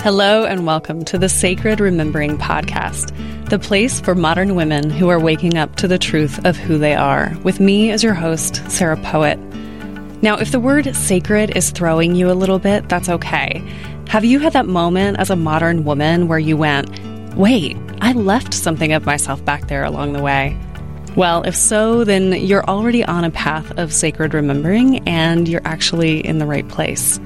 [0.00, 3.10] Hello, and welcome to the Sacred Remembering Podcast,
[3.50, 6.94] the place for modern women who are waking up to the truth of who they
[6.94, 9.38] are, with me as your host, Sarah Poet.
[10.22, 13.62] Now, if the word sacred is throwing you a little bit, that's okay.
[14.08, 16.88] Have you had that moment as a modern woman where you went,
[17.34, 20.58] wait, I left something of myself back there along the way?
[21.16, 26.26] Well, if so, then you're already on a path of sacred remembering and you're actually
[26.26, 27.20] in the right place.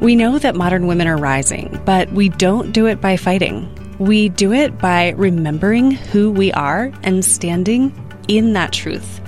[0.00, 3.68] We know that modern women are rising, but we don't do it by fighting.
[4.00, 7.94] We do it by remembering who we are and standing
[8.26, 9.20] in that truth.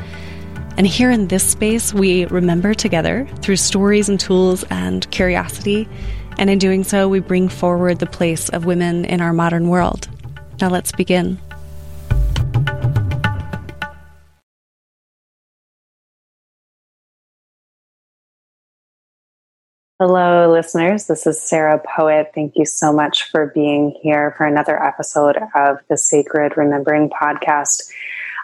[0.76, 5.88] And here in this space, we remember together through stories and tools and curiosity.
[6.38, 10.08] And in doing so, we bring forward the place of women in our modern world.
[10.60, 11.38] Now let's begin.
[20.04, 21.06] Hello, listeners.
[21.06, 22.32] This is Sarah Poet.
[22.34, 27.88] Thank you so much for being here for another episode of the Sacred Remembering podcast.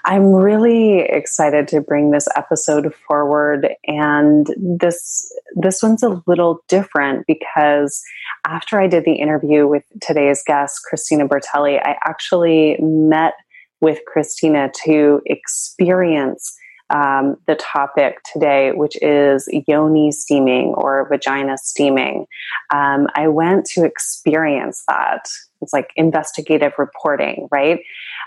[0.04, 7.26] I'm really excited to bring this episode forward and this this one's a little different
[7.26, 8.04] because
[8.46, 13.34] after I did the interview with today's guest Christina Bertelli, I actually met
[13.80, 16.56] with Christina to experience
[16.90, 22.26] um, the topic today, which is yoni steaming or vagina steaming.
[22.72, 25.28] Um, I went to experience that.
[25.60, 27.80] It's like investigative reporting, right?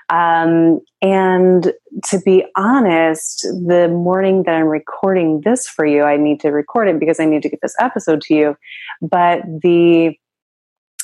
[0.09, 1.71] Um, and
[2.09, 6.89] to be honest, the morning that I'm recording this for you, I need to record
[6.89, 8.57] it because I need to get this episode to you.
[9.01, 10.17] But the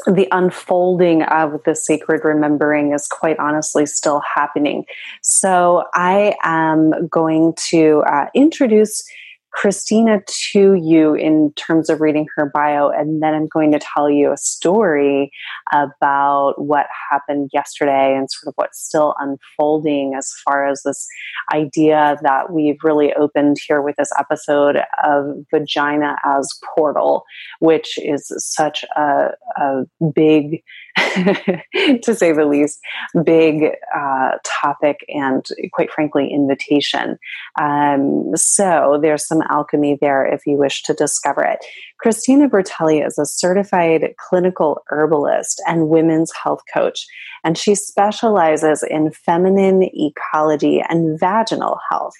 [0.06, 4.86] the unfolding of the sacred remembering is quite honestly still happening.
[5.22, 9.04] So I am going to uh, introduce
[9.54, 14.10] Christina to you in terms of reading her bio, and then I'm going to tell
[14.10, 15.32] you a story
[15.74, 21.08] about what happened yesterday and sort of what's still unfolding as far as this
[21.54, 27.24] idea that we've really opened here with this episode of vagina as portal,
[27.60, 29.84] which is such a, a
[30.14, 30.62] big
[32.02, 32.80] to say the least,
[33.24, 37.18] big uh, topic and, quite frankly, invitation.
[37.60, 41.60] Um, so there's some alchemy there if you wish to discover it.
[42.00, 47.06] Christina Bertelli is a certified clinical herbalist and women's health coach,
[47.44, 52.14] and she specializes in feminine ecology and vaginal health.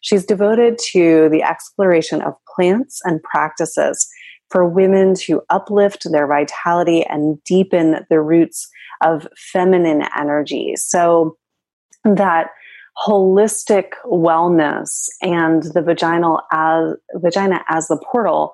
[0.00, 4.08] She's devoted to the exploration of plants and practices
[4.52, 8.68] for women to uplift their vitality and deepen the roots
[9.02, 10.74] of feminine energy.
[10.76, 11.36] So
[12.04, 12.50] that
[13.06, 18.52] holistic wellness and the vaginal as vagina as the portal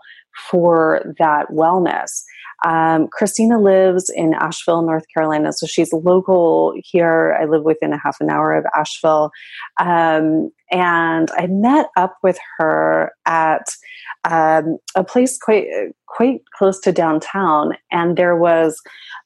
[0.50, 2.22] for that wellness.
[2.64, 7.36] Um, Christina lives in Asheville, North Carolina, so she's local here.
[7.40, 9.30] I live within a half an hour of Asheville,
[9.80, 13.68] um, and I met up with her at
[14.24, 15.66] um, a place quite
[16.06, 18.80] quite close to downtown, and there was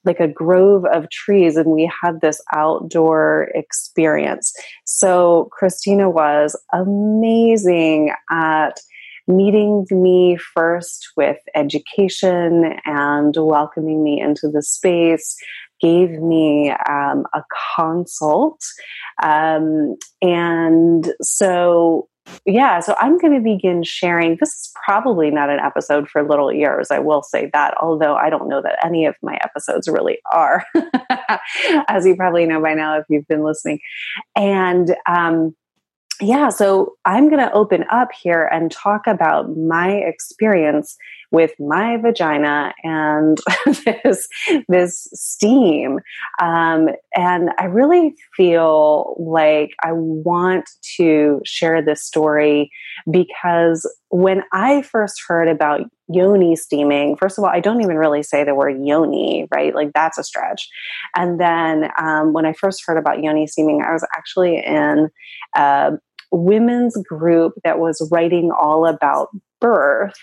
[0.05, 4.53] like a grove of trees, and we had this outdoor experience.
[4.85, 8.79] So Christina was amazing at
[9.29, 15.37] meeting me first with education and welcoming me into the space
[15.81, 17.43] gave me um, a
[17.77, 18.63] consult
[19.23, 22.09] um, and so
[22.47, 24.37] yeah, so I'm going to begin sharing.
[24.39, 28.31] This is probably not an episode for little ears, I will say that, although I
[28.31, 30.65] don't know that any of my episodes really are,
[31.89, 33.81] as you probably know by now if you've been listening.
[34.37, 35.55] And um,
[36.23, 40.97] yeah, so I'm going to open up here and talk about my experience
[41.33, 43.39] with my vagina and
[43.85, 44.29] this
[44.69, 45.99] this steam,
[46.41, 52.71] um, and I really feel like I want to share this story
[53.11, 58.23] because when I first heard about yoni steaming, first of all, I don't even really
[58.23, 59.75] say the word yoni, right?
[59.75, 60.69] Like that's a stretch.
[61.17, 65.09] And then um, when I first heard about yoni steaming, I was actually in.
[65.57, 65.93] Uh,
[66.33, 69.29] women's group that was writing all about
[69.61, 70.15] birth.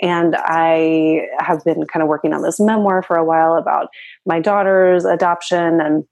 [0.00, 3.88] And I have been kind of working on this memoir for a while about
[4.24, 6.04] my daughter's adoption and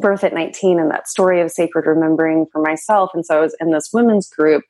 [0.00, 3.10] birth at 19 and that story of sacred remembering for myself.
[3.14, 4.62] And so I was in this women's group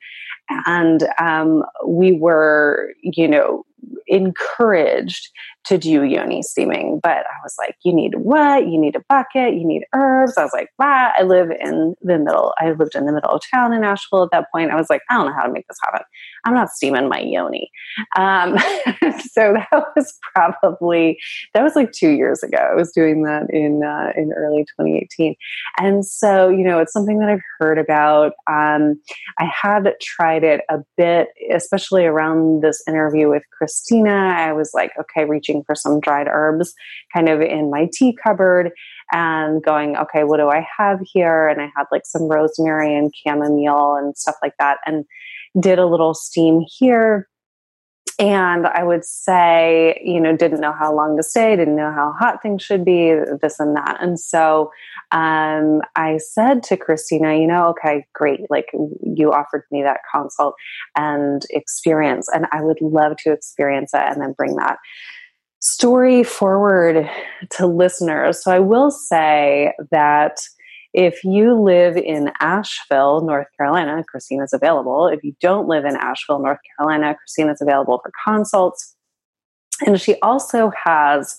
[0.49, 3.65] and um, we were, you know,
[4.07, 5.29] encouraged
[5.67, 6.99] to do yoni steaming.
[7.03, 8.67] But I was like, you need what?
[8.67, 10.37] You need a bucket, you need herbs.
[10.37, 12.53] I was like, wow, I live in the middle.
[12.57, 14.71] I lived in the middle of town in Nashville at that point.
[14.71, 16.01] I was like, I don't know how to make this happen.
[16.45, 17.69] I'm not steaming my yoni.
[18.17, 18.57] Um,
[19.31, 21.17] so that was probably,
[21.53, 22.57] that was like two years ago.
[22.57, 25.35] I was doing that in, uh, in early 2018.
[25.79, 28.33] And so, you know, it's something that I've heard about.
[28.49, 29.01] Um,
[29.37, 34.33] I had tried it a bit, especially around this interview with Christina.
[34.37, 36.73] I was like, okay, reaching for some dried herbs
[37.13, 38.71] kind of in my tea cupboard
[39.11, 41.49] and going, okay, what do I have here?
[41.49, 45.03] And I had like some rosemary and chamomile and stuff like that, and
[45.59, 47.27] did a little steam here.
[48.19, 52.15] And I would say, you know, didn't know how long to stay, didn't know how
[52.17, 53.97] hot things should be, this and that.
[54.01, 54.71] And so
[55.11, 58.41] um, I said to Christina, you know, okay, great.
[58.49, 58.65] Like
[59.03, 60.55] you offered me that consult
[60.95, 64.77] and experience, and I would love to experience it and then bring that
[65.61, 67.07] story forward
[67.51, 68.43] to listeners.
[68.43, 70.39] So I will say that
[70.97, 75.07] if you live in Asheville, North Carolina, Christina's available.
[75.07, 78.95] If you don't live in Asheville, North Carolina, Christina's available for consults.
[79.85, 81.37] And she also has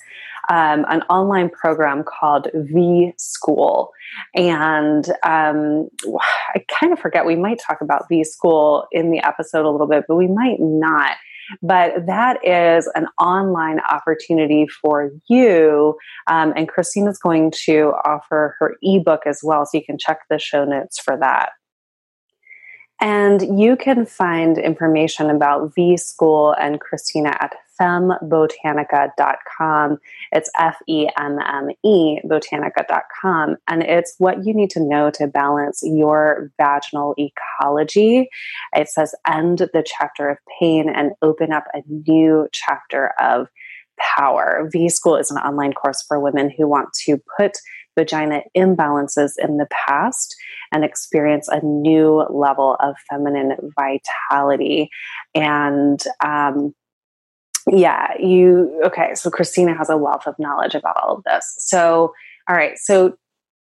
[0.49, 3.90] um, an online program called V School.
[4.32, 5.88] And um,
[6.55, 9.88] I kind of forget, we might talk about V School in the episode a little
[9.88, 11.16] bit, but we might not.
[11.62, 15.96] But that is an online opportunity for you.
[16.26, 19.64] Um, and Christina's going to offer her ebook as well.
[19.66, 21.50] So you can check the show notes for that.
[23.00, 29.98] And you can find information about V School and Christina at femmebotanica.com.
[30.32, 33.56] It's F E M M E, botanica.com.
[33.69, 38.28] And it's what you need to know to balance your vaginal ecology.
[38.75, 43.48] It says end the chapter of pain and open up a new chapter of
[43.98, 44.69] power.
[44.72, 47.58] V School is an online course for women who want to put
[47.98, 50.36] vagina imbalances in the past
[50.72, 54.88] and experience a new level of feminine vitality.
[55.34, 56.74] And um,
[57.73, 61.55] yeah, you, okay, so Christina has a wealth of knowledge about all of this.
[61.59, 62.12] So,
[62.49, 63.17] all right, so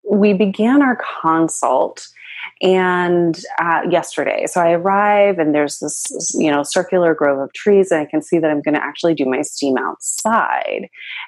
[0.09, 2.07] we began our consult
[2.61, 4.45] and uh, yesterday.
[4.47, 6.05] So i arrive and there's this
[6.35, 9.13] you know circular grove of trees and i can see that i'm going to actually
[9.13, 10.87] do my steam outside.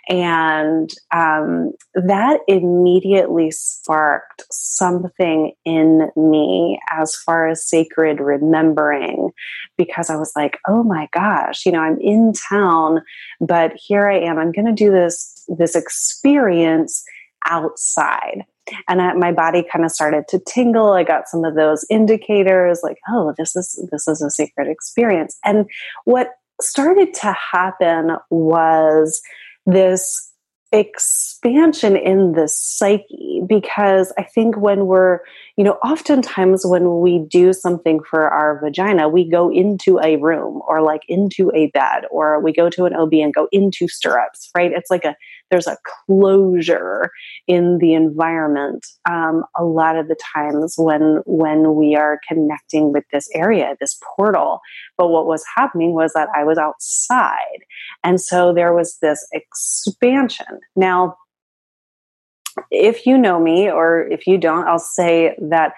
[0.09, 9.31] And um, that immediately sparked something in me as far as sacred remembering
[9.77, 13.01] because i was like oh my gosh you know i'm in town
[13.41, 14.37] but here i am.
[14.37, 17.03] I'm going to do this this experience
[17.45, 18.45] outside
[18.87, 22.81] and I, my body kind of started to tingle i got some of those indicators
[22.83, 25.65] like oh this is this is a secret experience and
[26.05, 26.31] what
[26.61, 29.21] started to happen was
[29.65, 30.31] this
[30.73, 35.19] expansion in the psyche because I think when we're,
[35.55, 40.61] you know, oftentimes when we do something for our vagina, we go into a room
[40.67, 44.49] or like into a bed or we go to an OB and go into stirrups,
[44.55, 44.71] right?
[44.73, 45.15] It's like a
[45.49, 47.09] there's a closure
[47.47, 53.03] in the environment um, a lot of the times when when we are connecting with
[53.11, 54.59] this area this portal.
[54.97, 57.63] But what was happening was that i was outside
[58.03, 60.59] and so there was this expansion.
[60.75, 61.17] Now
[62.71, 65.73] if you know me or if you don't i'll say that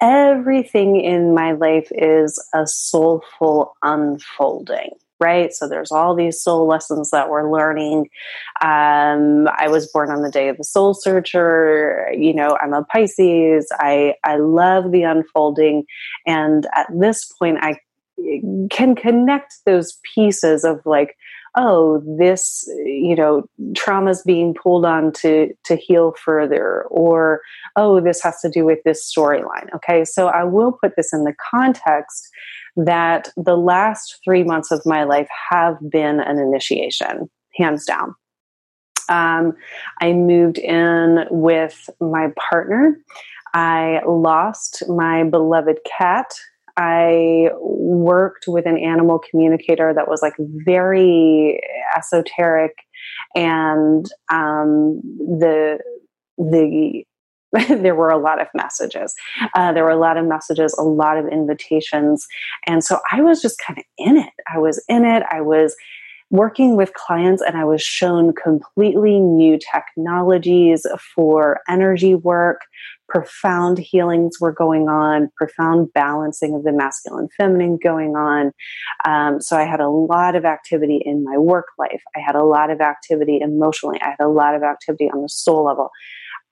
[0.00, 4.90] everything in my life is a soulful unfolding
[5.24, 5.54] right?
[5.54, 8.10] So there's all these soul lessons that we're learning.
[8.60, 12.06] Um, I was born on the day of the soul searcher.
[12.12, 13.66] You know, I'm a Pisces.
[13.72, 15.84] I I love the unfolding,
[16.26, 17.78] and at this point, I
[18.70, 21.16] can connect those pieces of like
[21.56, 23.44] oh this you know
[23.76, 27.40] trauma's being pulled on to to heal further or
[27.76, 31.24] oh this has to do with this storyline okay so i will put this in
[31.24, 32.30] the context
[32.76, 38.14] that the last three months of my life have been an initiation, hands down.
[39.08, 39.52] Um,
[40.00, 42.98] I moved in with my partner.
[43.52, 46.32] I lost my beloved cat.
[46.76, 51.60] I worked with an animal communicator that was like very
[51.96, 52.72] esoteric,
[53.36, 55.78] and um, the
[56.36, 57.04] the
[57.68, 59.14] there were a lot of messages.
[59.54, 62.26] Uh, there were a lot of messages, a lot of invitations.
[62.66, 64.32] And so I was just kind of in it.
[64.52, 65.22] I was in it.
[65.30, 65.76] I was
[66.30, 70.84] working with clients and I was shown completely new technologies
[71.14, 72.62] for energy work,
[73.08, 78.50] profound healings were going on, profound balancing of the masculine feminine going on.
[79.06, 82.02] Um, so I had a lot of activity in my work life.
[82.16, 84.00] I had a lot of activity emotionally.
[84.02, 85.90] I had a lot of activity on the soul level.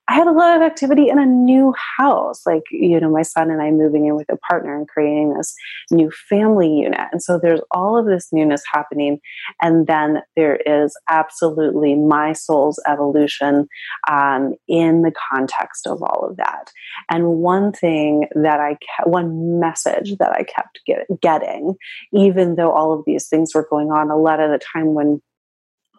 [0.08, 3.50] I had a lot of activity in a new house, like, you know, my son
[3.50, 5.54] and I moving in with a partner and creating this
[5.92, 7.00] new family unit.
[7.12, 9.20] And so there's all of this newness happening.
[9.60, 13.68] And then there is absolutely my soul's evolution
[14.10, 16.72] um, in the context of all of that.
[17.08, 21.76] And one thing that I kept, one message that I kept get, getting,
[22.12, 25.22] even though all of these things were going on, a lot of the time when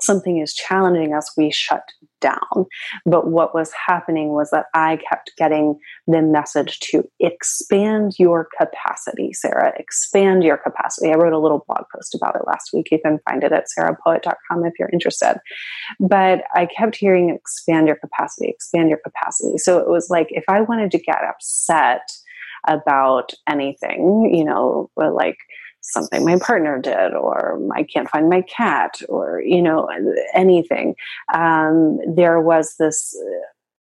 [0.03, 1.83] something is challenging us, we shut
[2.21, 2.65] down.
[3.05, 9.33] But what was happening was that I kept getting the message to expand your capacity,
[9.33, 11.11] Sarah, expand your capacity.
[11.11, 12.87] I wrote a little blog post about it last week.
[12.91, 15.37] You can find it at sarahpoet.com if you're interested.
[15.99, 19.57] But I kept hearing expand your capacity, expand your capacity.
[19.57, 22.09] So it was like if I wanted to get upset
[22.67, 25.37] about anything, you know, like,
[25.83, 29.87] something my partner did or i can't find my cat or you know
[30.33, 30.95] anything.
[31.33, 33.15] Um, there was this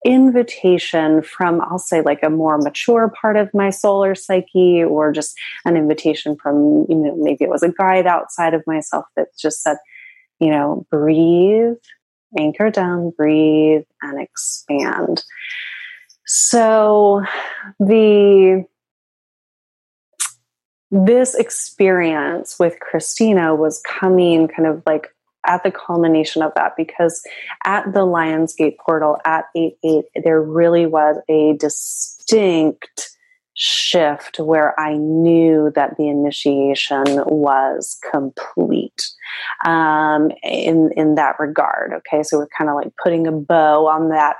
[0.05, 5.37] invitation from i'll say like a more mature part of my solar psyche or just
[5.65, 9.61] an invitation from you know maybe it was a guide outside of myself that just
[9.61, 9.75] said
[10.39, 11.75] you know breathe
[12.37, 15.23] anchor down breathe and expand.
[16.25, 17.23] So
[17.79, 18.65] the
[20.91, 25.13] this experience with Christina was coming kind of like
[25.45, 27.23] at the culmination of that because
[27.65, 33.17] at the Lionsgate portal at 8 8, there really was a distinct
[33.61, 39.11] shift where I knew that the initiation was complete
[39.65, 41.91] um, in in that regard.
[41.93, 44.37] Okay, so we're kind of like putting a bow on that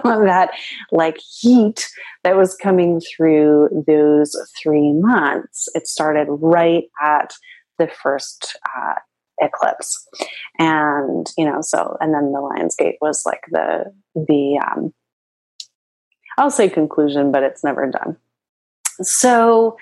[0.04, 0.50] on that
[0.90, 1.88] like heat
[2.24, 5.68] that was coming through those three months.
[5.74, 7.34] It started right at
[7.78, 8.94] the first uh,
[9.40, 10.04] eclipse,
[10.58, 13.84] and you know, so and then the Lionsgate was like the
[14.16, 14.92] the um,
[16.36, 18.16] I'll say conclusion, but it's never done.
[19.02, 19.76] So,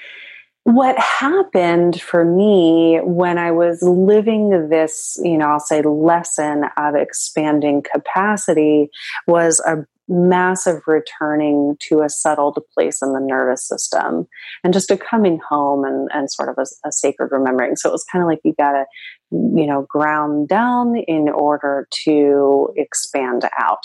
[0.64, 6.96] what happened for me when I was living this, you know, I'll say lesson of
[6.96, 8.90] expanding capacity
[9.28, 14.26] was a massive returning to a settled place in the nervous system
[14.64, 17.76] and just a coming home and, and sort of a, a sacred remembering.
[17.76, 18.85] So it was kind of like you got to,
[19.30, 23.82] you know, ground down in order to expand out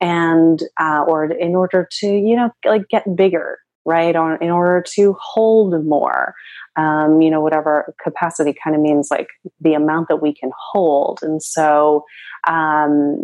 [0.00, 4.14] and, uh, or in order to, you know, like get bigger right?
[4.14, 6.34] On, in order to hold more,
[6.76, 9.28] um, you know, whatever capacity kind of means like
[9.60, 11.20] the amount that we can hold.
[11.22, 12.04] And so,
[12.46, 13.18] um,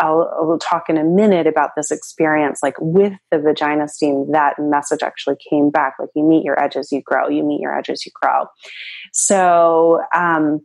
[0.00, 2.60] I'll, I'll, talk in a minute about this experience.
[2.62, 5.96] Like with the vagina steam, that message actually came back.
[5.98, 7.28] Like you meet your edges, you grow.
[7.28, 8.46] You meet your edges, you grow.
[9.12, 10.60] So, um,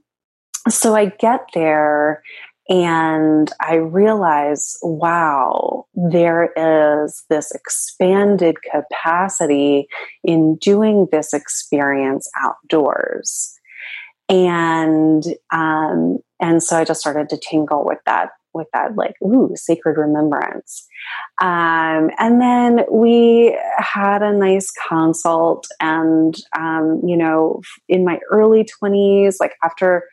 [0.70, 2.22] so I get there
[2.70, 9.88] and I realize, wow, there is this expanded capacity
[10.24, 13.54] in doing this experience outdoors.
[14.28, 19.52] And, um, and so I just started to tingle with that, with that, like, ooh,
[19.56, 20.86] sacred remembrance.
[21.42, 25.68] Um, and then we had a nice consult.
[25.80, 30.04] And, um, you know, in my early 20s, like after,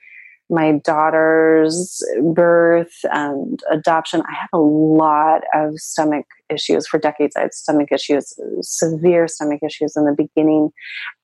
[0.51, 2.03] my daughter's
[2.35, 7.35] birth and adoption, I had a lot of stomach issues for decades.
[7.37, 10.71] I had stomach issues, severe stomach issues in the beginning.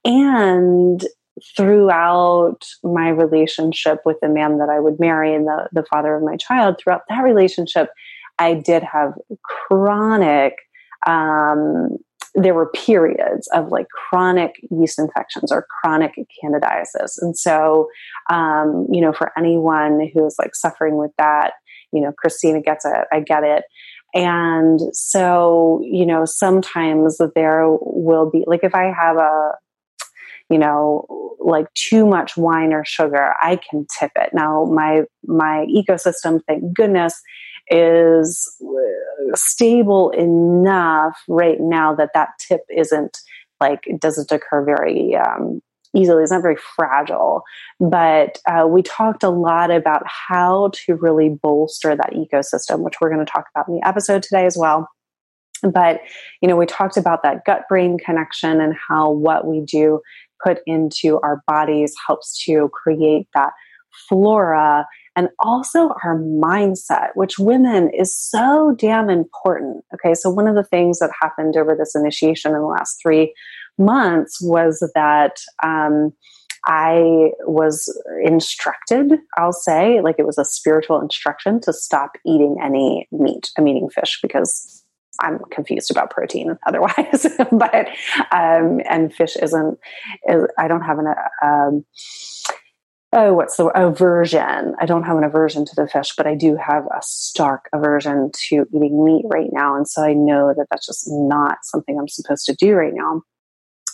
[0.04, 1.04] And
[1.56, 6.22] throughout my relationship with the man that I would marry and the, the father of
[6.22, 7.90] my child, throughout that relationship,
[8.38, 10.56] I did have chronic
[11.06, 11.98] um,
[12.34, 17.14] there were periods of like chronic yeast infections or chronic candidiasis.
[17.20, 17.88] And so,
[18.30, 21.54] um, you know, for anyone who's like suffering with that,
[21.92, 23.64] you know, Christina gets it, I get it.
[24.14, 29.52] And so, you know, sometimes there will be, like, if I have a,
[30.48, 31.06] you know,
[31.38, 34.30] like too much wine or sugar, I can tip it.
[34.32, 37.20] Now, my my ecosystem, thank goodness,
[37.70, 38.50] is
[39.34, 43.18] stable enough right now that that tip isn't
[43.60, 45.60] like it doesn't occur very um,
[45.94, 46.22] easily.
[46.22, 47.42] It's not very fragile.
[47.78, 53.12] But uh, we talked a lot about how to really bolster that ecosystem, which we're
[53.12, 54.88] going to talk about in the episode today as well.
[55.62, 56.00] But,
[56.40, 60.00] you know, we talked about that gut brain connection and how what we do
[60.42, 63.52] put into our bodies helps to create that
[64.08, 69.84] flora, and also our mindset, which women is so damn important.
[69.94, 73.34] Okay, so one of the things that happened over this initiation in the last three
[73.78, 76.12] months was that um,
[76.66, 77.90] I was
[78.22, 83.50] instructed, I'll say, like it was a spiritual instruction to stop eating any meat.
[83.56, 84.84] I'm eating fish because
[85.20, 87.26] I'm confused about protein otherwise.
[87.52, 87.88] but,
[88.32, 89.78] um, and fish isn't,
[90.28, 91.84] is, I don't have an, um,
[93.12, 94.74] oh, what's the aversion?
[94.80, 98.30] I don't have an aversion to the fish, but I do have a stark aversion
[98.48, 99.74] to eating meat right now.
[99.74, 103.22] And so I know that that's just not something I'm supposed to do right now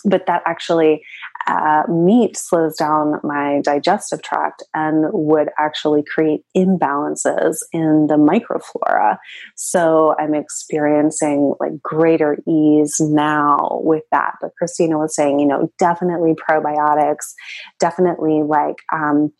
[0.05, 1.03] but that actually
[1.47, 9.17] uh, meat slows down my digestive tract and would actually create imbalances in the microflora.
[9.55, 14.33] So I'm experiencing like greater ease now with that.
[14.41, 17.33] But Christina was saying, you know, definitely probiotics,
[17.79, 19.31] definitely like, um,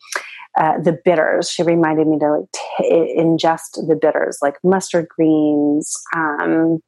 [0.58, 1.52] uh, the bitters.
[1.52, 6.80] She reminded me to like t- ingest the bitters, like mustard greens, um,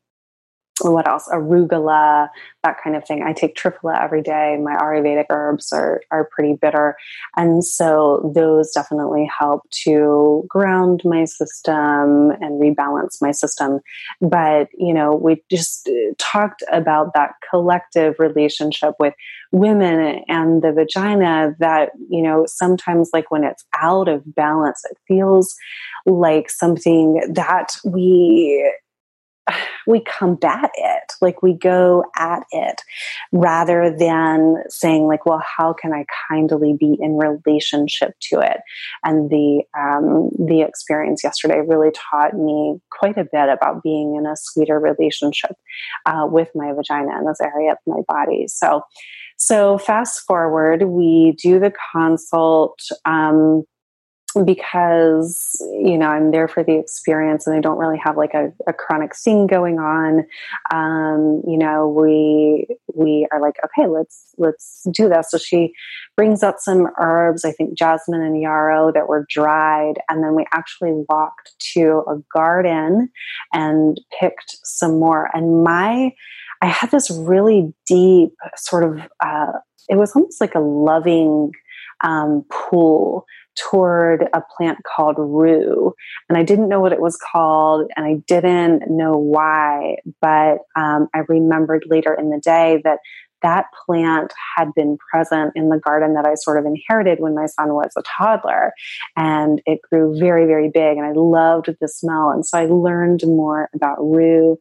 [0.83, 1.27] what else?
[1.31, 2.29] Arugula,
[2.63, 3.23] that kind of thing.
[3.23, 4.57] I take triphala every day.
[4.61, 6.95] My Ayurvedic herbs are, are pretty bitter.
[7.35, 13.79] And so those definitely help to ground my system and rebalance my system.
[14.21, 19.13] But, you know, we just uh, talked about that collective relationship with
[19.51, 24.97] women and the vagina that, you know, sometimes like when it's out of balance, it
[25.07, 25.55] feels
[26.05, 28.71] like something that we
[29.87, 31.13] we combat it.
[31.21, 32.81] Like we go at it
[33.31, 38.57] rather than saying like well how can i kindly be in relationship to it?
[39.03, 44.25] And the um, the experience yesterday really taught me quite a bit about being in
[44.25, 45.55] a sweeter relationship
[46.05, 48.47] uh, with my vagina and this area of my body.
[48.47, 48.83] So
[49.37, 53.63] so fast forward we do the consult um,
[54.45, 58.51] because you know i'm there for the experience and i don't really have like a,
[58.67, 60.25] a chronic thing going on.
[60.73, 65.31] Um, you know we we are like okay let's let's do this.
[65.31, 65.73] So she
[66.15, 69.95] brings out some herbs i think jasmine and yarrow that were dried.
[70.09, 73.09] And then we actually walked to a garden
[73.53, 75.29] and picked some more.
[75.33, 76.11] And my
[76.61, 79.53] i had this really deep sort of uh,
[79.89, 81.51] it was almost like a loving
[82.03, 83.25] um, pool
[83.59, 85.93] toward a plant called rue.
[86.27, 91.07] And I didn't know what it was called and I didn't know why, but um,
[91.13, 92.99] I remembered later in the day that
[93.41, 97.45] that plant had been present in the garden that I sort of inherited when my
[97.45, 98.73] son was a toddler.
[99.15, 102.31] And it grew very, very big and I loved the smell.
[102.31, 104.57] And so I learned more about rue.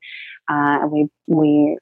[0.48, 1.76] Uh, and we, we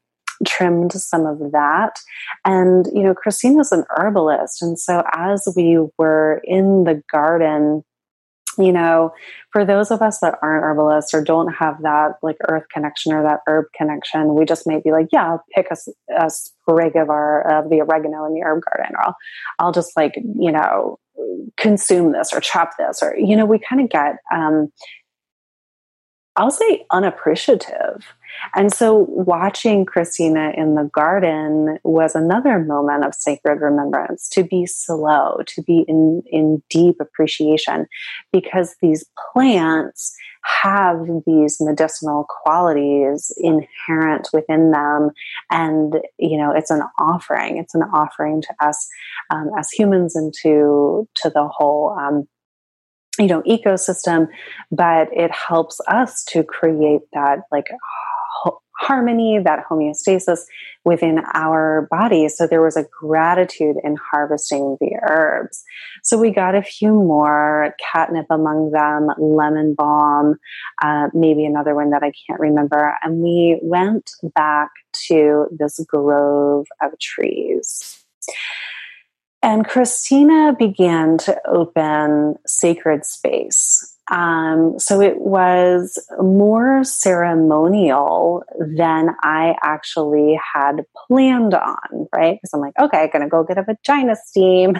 [0.44, 1.98] trimmed some of that.
[2.44, 4.62] And, you know, Christina's an herbalist.
[4.62, 7.84] And so as we were in the garden,
[8.58, 9.12] you know,
[9.50, 13.22] for those of us that aren't herbalists or don't have that like earth connection or
[13.22, 15.76] that herb connection, we just may be like, yeah, I'll pick a,
[16.18, 19.16] a sprig of our of the oregano in the herb garden, or I'll,
[19.58, 20.98] I'll just like you know
[21.56, 24.72] consume this or chop this, or you know, we kind of get um,
[26.36, 28.04] I'll say unappreciative.
[28.54, 34.66] And so watching Christina in the garden was another moment of sacred remembrance to be
[34.66, 37.86] slow, to be in, in deep appreciation
[38.32, 40.14] because these plants
[40.62, 45.10] have these medicinal qualities inherent within them.
[45.50, 47.56] And, you know, it's an offering.
[47.56, 48.86] It's an offering to us
[49.30, 52.28] um, as humans and to, to the whole um,
[53.18, 54.28] you know ecosystem
[54.70, 57.66] but it helps us to create that like
[58.78, 60.40] harmony that homeostasis
[60.84, 65.64] within our bodies so there was a gratitude in harvesting the herbs.
[66.02, 70.36] So we got a few more catnip among them lemon balm
[70.82, 72.96] uh, maybe another one that i can't remember.
[73.02, 74.70] And we went back
[75.08, 78.04] to this grove of trees
[79.42, 88.44] and Christina began to open sacred space um, so it was more ceremonial
[88.76, 92.36] than I actually had planned on, right?
[92.36, 94.74] Because I'm like, okay, I'm gonna go get a vagina steam,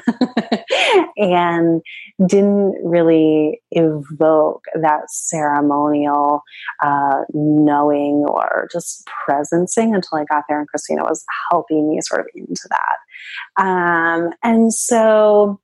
[1.16, 1.82] and
[2.24, 6.42] didn't really evoke that ceremonial
[6.82, 12.20] uh, knowing or just presencing until I got there, and Christina was helping me sort
[12.20, 13.62] of into that.
[13.62, 15.60] Um, and so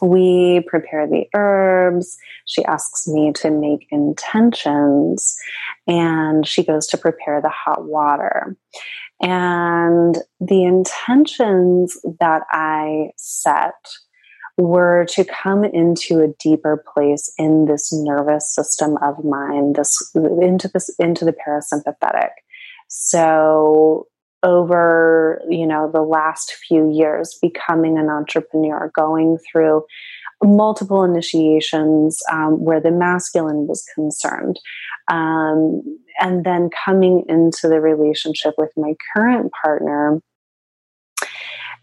[0.00, 2.16] we prepare the herbs.
[2.46, 5.36] She asks me to make intentions
[5.86, 8.56] and she goes to prepare the hot water.
[9.20, 13.74] And the intentions that I set
[14.56, 20.68] were to come into a deeper place in this nervous system of mine, this into
[20.68, 22.30] this into the parasympathetic.
[22.88, 24.06] So
[24.42, 29.84] over you know the last few years becoming an entrepreneur going through
[30.42, 34.58] multiple initiations um, where the masculine was concerned
[35.08, 35.82] um,
[36.20, 40.20] and then coming into the relationship with my current partner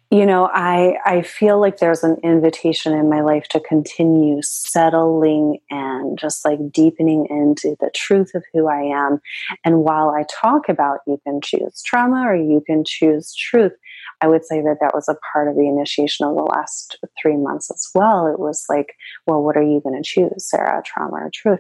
[0.09, 5.59] you know i i feel like there's an invitation in my life to continue settling
[5.69, 9.19] and just like deepening into the truth of who i am
[9.65, 13.73] and while i talk about you can choose trauma or you can choose truth
[14.21, 17.37] I would say that that was a part of the initiation of the last three
[17.37, 18.27] months as well.
[18.27, 18.95] It was like,
[19.27, 21.59] well, what are you going to choose, Sarah, trauma or truth?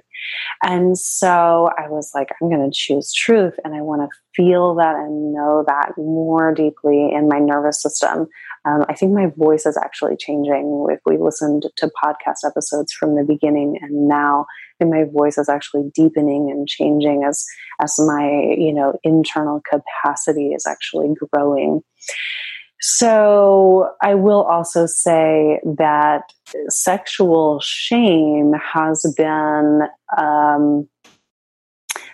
[0.63, 3.53] And so I was like, I'm going to choose truth.
[3.63, 8.27] And I want to feel that and know that more deeply in my nervous system.
[8.65, 10.87] Um, I think my voice is actually changing.
[10.89, 14.45] If we listened to podcast episodes from the beginning and now,
[14.79, 17.45] and my voice is actually deepening and changing as
[17.81, 21.81] as my you know internal capacity is actually growing.
[22.79, 26.23] So I will also say that
[26.69, 29.81] sexual shame has been
[30.17, 30.87] um,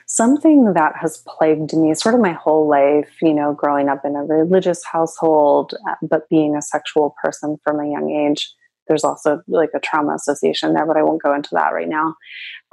[0.07, 4.15] something that has plagued me sort of my whole life, you know, growing up in
[4.15, 8.49] a religious household, uh, but being a sexual person from a young age.
[8.87, 12.15] There's also like a trauma association there, but I won't go into that right now.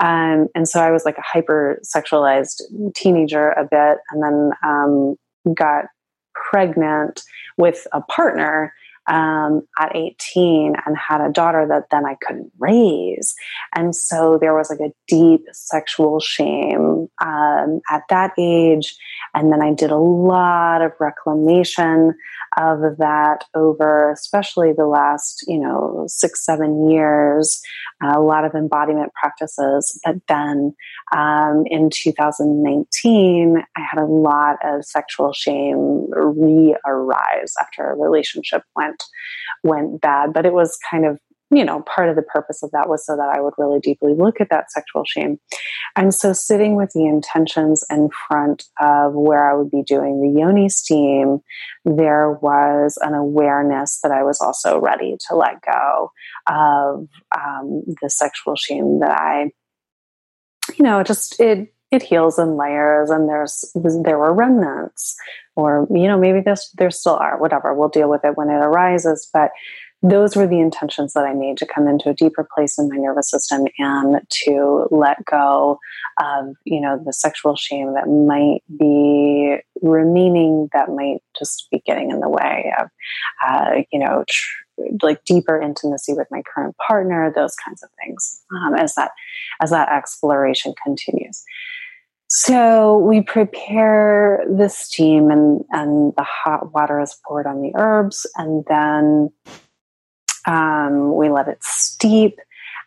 [0.00, 2.62] Um, and so I was like a hyper sexualized
[2.94, 5.16] teenager a bit, and then um,
[5.54, 5.86] got
[6.50, 7.22] pregnant
[7.56, 8.74] with a partner
[9.10, 13.34] um, at 18 and had a daughter that then I couldn't raise.
[13.74, 18.94] And so there was like a deep sexual shame um, at that age.
[19.34, 22.14] And then I did a lot of reclamation
[22.56, 27.60] of that over, especially the last, you know, six, seven years,
[28.02, 30.00] uh, a lot of embodiment practices.
[30.04, 30.74] But then
[31.12, 38.62] um, in 2019, I had a lot of sexual shame re arise after a relationship
[38.76, 38.99] went
[39.62, 40.32] went bad.
[40.32, 41.18] But it was kind of
[41.52, 44.14] you know, part of the purpose of that was so that I would really deeply
[44.14, 45.40] look at that sexual shame.
[45.96, 50.40] And so sitting with the intentions in front of where I would be doing the
[50.40, 51.40] yoni steam,
[51.84, 56.12] there was an awareness that I was also ready to let go
[56.46, 59.50] of um, the sexual shame that I,
[60.78, 65.16] you know, just it it heals in layers and there's there were remnants
[65.60, 68.54] or you know maybe there's there still are whatever we'll deal with it when it
[68.54, 69.50] arises but
[70.02, 72.96] those were the intentions that I made to come into a deeper place in my
[72.96, 75.78] nervous system and to let go
[76.18, 82.10] of, you know, the sexual shame that might be remaining, that might just be getting
[82.10, 82.88] in the way of,
[83.46, 88.40] uh, you know, tr- like deeper intimacy with my current partner, those kinds of things,
[88.52, 89.10] um, as that
[89.60, 91.44] as that exploration continues.
[92.32, 98.24] So we prepare the steam and, and the hot water is poured on the herbs
[98.36, 99.30] and then
[100.46, 102.38] um, we let it steep,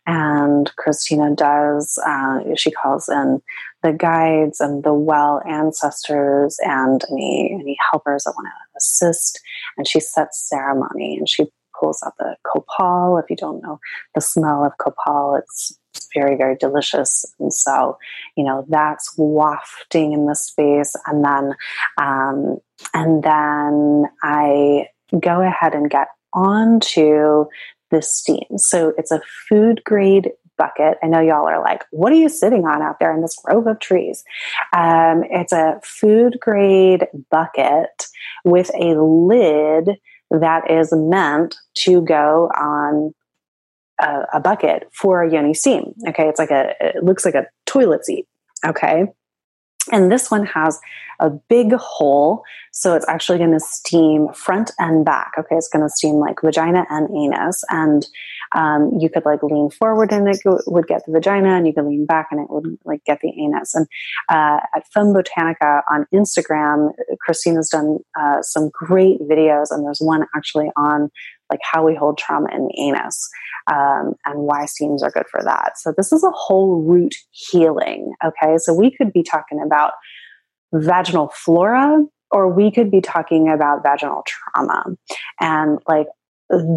[0.06, 3.42] and Christina does, uh, she calls in
[3.84, 9.40] the guides and the well ancestors and any, any helpers that want to assist.
[9.78, 11.46] And she sets ceremony and she
[11.80, 13.18] pulls out the copal.
[13.18, 13.80] If you don't know
[14.14, 15.78] the smell of copal, it's
[16.14, 17.26] very, very delicious.
[17.40, 17.98] And so,
[18.36, 20.94] you know, that's wafting in the space.
[21.08, 21.56] And then,
[21.98, 22.58] um,
[22.94, 24.88] and then I
[25.20, 27.46] go ahead and get onto
[27.92, 28.58] the steam.
[28.58, 30.98] So it's a food grade bucket.
[31.04, 33.68] I know y'all are like, what are you sitting on out there in this grove
[33.68, 34.24] of trees?
[34.76, 38.08] Um, it's a food grade bucket
[38.44, 39.98] with a lid
[40.32, 43.14] that is meant to go on
[44.02, 45.94] a, a bucket for a yoni steam.
[46.08, 48.28] Okay, it's like a, it looks like a toilet seat.
[48.66, 49.06] Okay.
[49.92, 50.80] And this one has
[51.20, 52.44] a big hole.
[52.72, 55.34] So it's actually going to steam front and back.
[55.38, 55.56] Okay.
[55.56, 57.64] It's going to steam like vagina and anus.
[57.70, 58.08] And
[58.56, 61.86] um, you could like lean forward and it would get the vagina and you could
[61.86, 63.76] lean back and it would like get the anus.
[63.76, 63.88] And
[64.30, 70.26] uh, at Femme Botanica on Instagram, Christina's done uh, some great videos and there's one
[70.36, 71.10] actually on
[71.54, 73.30] like how we hold trauma in the anus
[73.72, 75.78] um, and why steams are good for that.
[75.78, 78.14] So this is a whole root healing.
[78.26, 79.94] Okay, so we could be talking about
[80.74, 84.84] vaginal flora, or we could be talking about vaginal trauma,
[85.40, 86.08] and like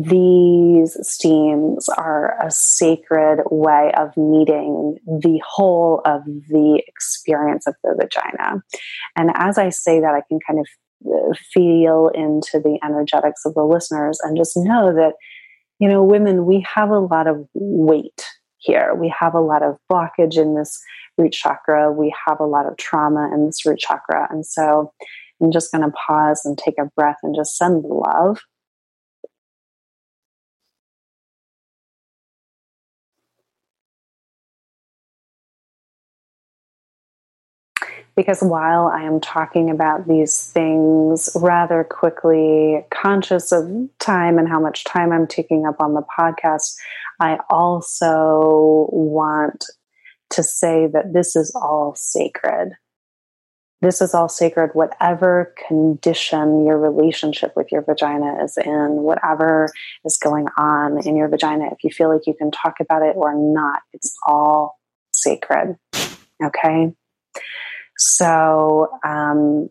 [0.09, 7.95] these steams are a sacred way of meeting the whole of the experience of the
[7.99, 8.63] vagina.
[9.17, 10.67] And as I say that, I can kind of
[11.53, 15.13] feel into the energetics of the listeners and just know that
[15.79, 18.25] you know, women, we have a lot of weight
[18.59, 18.95] here.
[18.95, 20.81] We have a lot of blockage in this
[21.19, 21.93] root chakra.
[21.93, 24.27] We have a lot of trauma in this root chakra.
[24.31, 24.93] And so
[25.43, 28.41] I'm just going to pause and take a breath and just send love
[38.17, 44.59] because while I am talking about these things rather quickly, conscious of time and how
[44.59, 46.75] much time I'm taking up on the podcast,
[47.21, 49.65] I also want
[50.31, 52.73] to say that this is all sacred.
[53.83, 59.71] This is all sacred, whatever condition your relationship with your vagina is in, whatever
[60.07, 63.15] is going on in your vagina, if you feel like you can talk about it
[63.15, 64.79] or not, it's all
[65.13, 65.77] sacred.
[66.43, 66.95] Okay?
[67.97, 69.71] So, um,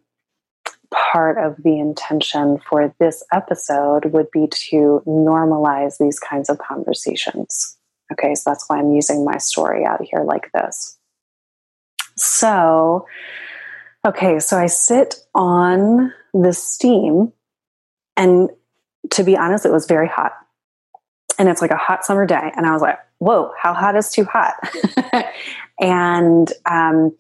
[0.91, 7.77] part of the intention for this episode would be to normalize these kinds of conversations.
[8.11, 10.97] Okay, so that's why I'm using my story out here like this.
[12.17, 13.07] So,
[14.05, 17.33] okay, so I sit on the steam,
[18.15, 18.49] and
[19.11, 20.33] to be honest, it was very hot.
[21.37, 22.51] And it's like a hot summer day.
[22.55, 24.53] And I was like, whoa, how hot is too hot?
[25.79, 27.15] and um,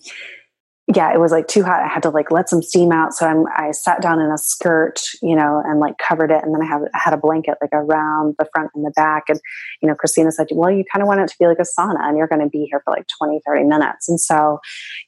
[0.93, 1.81] yeah, it was like too hot.
[1.81, 3.11] I had to like let some steam out.
[3.11, 6.43] So I'm, I sat down in a skirt, you know, and like covered it.
[6.43, 9.23] And then I, have, I had a blanket like around the front and the back.
[9.27, 9.39] And,
[9.81, 12.01] you know, Christina said, well, you kind of want it to be like a sauna
[12.01, 14.07] and you're going to be here for like 20, 30 minutes.
[14.07, 14.59] And so,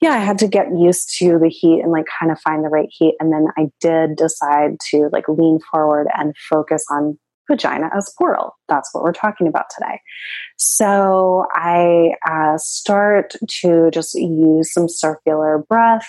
[0.02, 2.70] yeah, I had to get used to the heat and like kind of find the
[2.70, 3.14] right heat.
[3.20, 8.56] And then I did decide to like lean forward and focus on vagina as portal.
[8.68, 10.02] That's what we're talking about today.
[10.58, 16.08] So I uh, start to just use some circular breath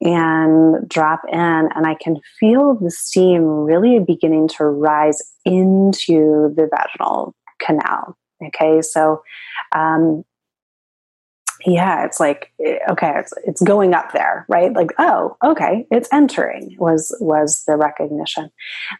[0.00, 6.68] and drop in, and I can feel the steam really beginning to rise into the
[6.70, 8.16] vaginal canal.
[8.44, 9.22] Okay, so
[9.74, 10.24] um,
[11.66, 14.72] yeah, it's like eh, okay, it's it's going up there, right?
[14.72, 18.50] Like oh, okay, it's entering was was the recognition.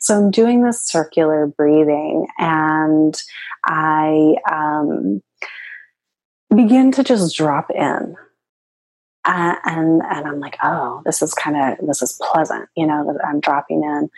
[0.01, 3.15] So I'm doing this circular breathing, and
[3.65, 5.23] I um,
[6.55, 8.17] begin to just drop in.
[9.27, 13.19] Uh, and and I'm like, oh, this is kind of this is pleasant, you know.
[13.27, 14.11] I'm dropping in,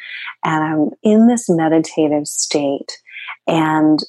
[0.44, 2.98] and I'm in this meditative state,
[3.46, 4.00] and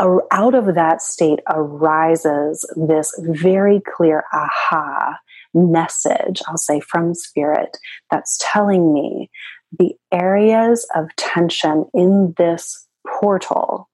[0.00, 5.18] out of that state arises this very clear aha
[5.52, 7.76] message, I'll say from spirit,
[8.10, 9.30] that's telling me
[9.78, 13.88] the areas of tension in this portal,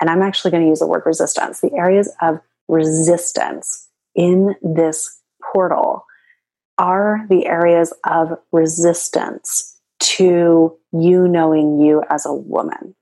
[0.00, 5.20] and I'm actually going to use the word resistance, the areas of resistance in this
[5.52, 6.04] portal
[6.78, 12.94] are the areas of resistance to you knowing you as a woman.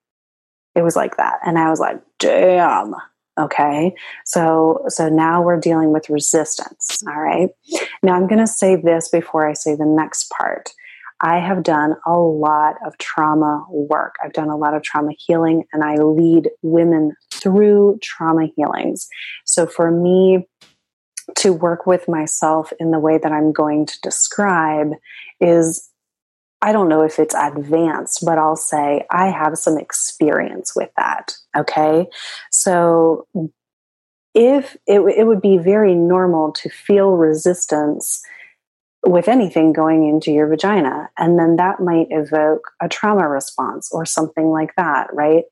[0.81, 1.41] It was like that.
[1.45, 2.95] And I was like, damn.
[3.39, 3.95] Okay.
[4.25, 7.03] So, so now we're dealing with resistance.
[7.07, 7.51] All right.
[8.03, 10.71] Now I'm going to say this before I say the next part.
[11.21, 14.15] I have done a lot of trauma work.
[14.25, 19.07] I've done a lot of trauma healing and I lead women through trauma healings.
[19.45, 20.49] So for me,
[21.37, 24.93] to work with myself in the way that I'm going to describe
[25.41, 25.90] is
[26.63, 31.35] I don't know if it's advanced, but I'll say I have some experience with that.
[31.57, 32.07] Okay.
[32.51, 33.27] So
[34.35, 38.23] if it, it would be very normal to feel resistance
[39.07, 44.05] with anything going into your vagina, and then that might evoke a trauma response or
[44.05, 45.45] something like that, right?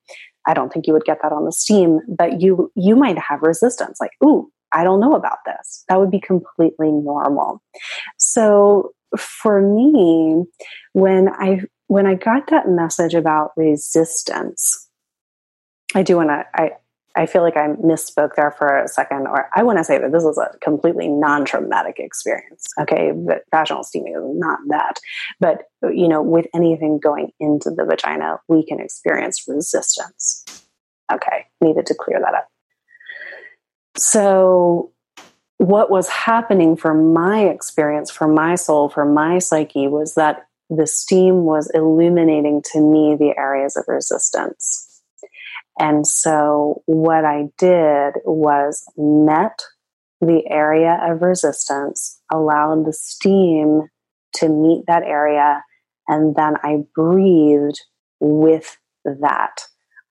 [0.46, 3.40] I don't think you would get that on the steam, but you you might have
[3.40, 5.84] resistance, like, ooh, I don't know about this.
[5.88, 7.62] That would be completely normal.
[8.18, 10.44] So for me,
[10.92, 14.88] when I when I got that message about resistance,
[15.94, 16.44] I do want to.
[16.54, 16.72] I
[17.16, 20.12] I feel like I misspoke there for a second, or I want to say that
[20.12, 22.64] this is a completely non-traumatic experience.
[22.80, 25.00] Okay, but vaginal steaming is not that,
[25.40, 30.44] but you know, with anything going into the vagina, we can experience resistance.
[31.12, 32.48] Okay, needed to clear that up.
[33.96, 34.92] So
[35.58, 40.86] what was happening for my experience, for my soul, for my psyche was that the
[40.86, 45.02] steam was illuminating to me the areas of resistance.
[45.78, 49.60] And so what I did was met
[50.20, 53.88] the area of resistance, allowed the steam
[54.34, 55.62] to meet that area,
[56.08, 57.80] and then I breathed
[58.20, 59.62] with that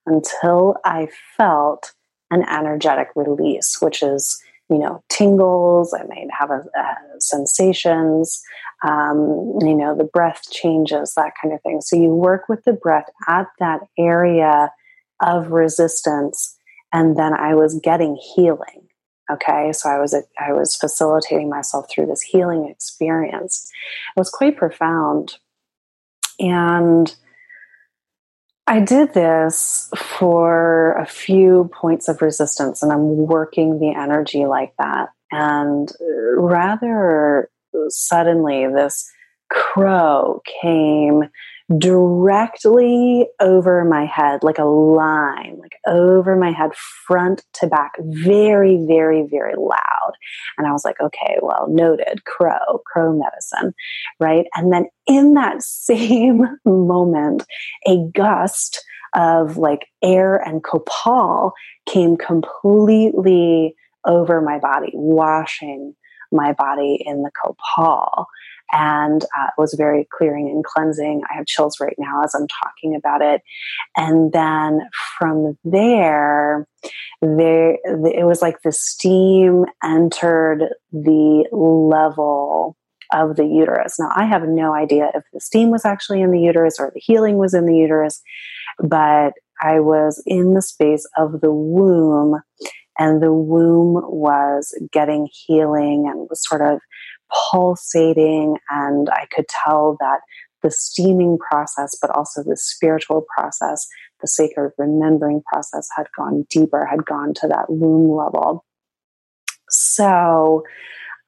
[0.06, 1.94] until I felt
[2.32, 5.94] an energetic release, which is you know, tingles.
[5.94, 8.42] I might have a, a sensations.
[8.88, 11.82] Um, you know, the breath changes, that kind of thing.
[11.82, 14.72] So you work with the breath at that area
[15.22, 16.58] of resistance
[16.94, 18.88] and then I was getting healing.
[19.30, 23.70] Okay, so I was I was facilitating myself through this healing experience.
[24.16, 25.38] It was quite profound,
[26.40, 27.14] and
[28.68, 34.74] I did this for a few points of resistance, and I'm working the energy like
[34.78, 35.10] that.
[35.32, 35.90] And
[36.36, 37.50] rather
[37.88, 39.10] suddenly, this
[39.50, 41.30] crow came
[41.76, 48.86] directly over my head, like a line, like over my head, front to back, very,
[48.88, 50.14] very, very loud.
[50.58, 53.74] And I was like, okay, well, noted, crow, crow medicine,
[54.20, 54.46] right?
[54.56, 57.44] And then in that same moment,
[57.86, 61.54] a gust of like air and copal
[61.86, 63.76] came completely
[64.06, 65.96] over my body, washing
[66.32, 68.28] my body in the copal
[68.72, 71.22] and uh, was very clearing and cleansing.
[71.30, 73.42] I have chills right now as I'm talking about it.
[73.96, 74.82] And then
[75.18, 76.68] from there,
[77.22, 82.78] there it was like the steam entered the level
[83.14, 83.96] of the uterus.
[84.00, 87.00] Now, I have no idea if the steam was actually in the uterus or the
[87.00, 88.22] healing was in the uterus,
[88.80, 92.42] but I was in the space of the womb,
[93.00, 96.80] and the womb was getting healing and was sort of
[97.52, 100.22] pulsating, and I could tell that
[100.64, 103.88] the steaming process, but also the spiritual process,
[104.22, 108.66] the sacred remembering process had gone deeper, had gone to that womb level.
[109.70, 110.64] So,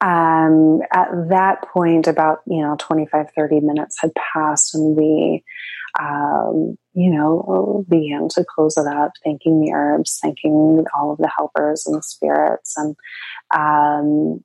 [0.02, 5.44] um, at that point, about, you know, 25, 30 minutes had passed, and we,
[6.00, 11.32] um, you know, began to close it up, thanking the herbs, thanking all of the
[11.36, 12.76] helpers and the spirits.
[12.78, 12.96] And,
[13.54, 14.44] um,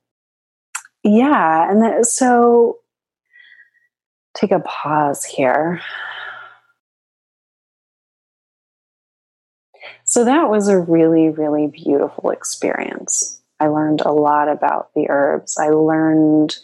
[1.04, 1.70] yeah.
[1.70, 2.78] And the, so
[4.34, 5.80] take a pause here.
[10.04, 13.40] So that was a really, really beautiful experience.
[13.60, 15.56] I learned a lot about the herbs.
[15.58, 16.56] I learned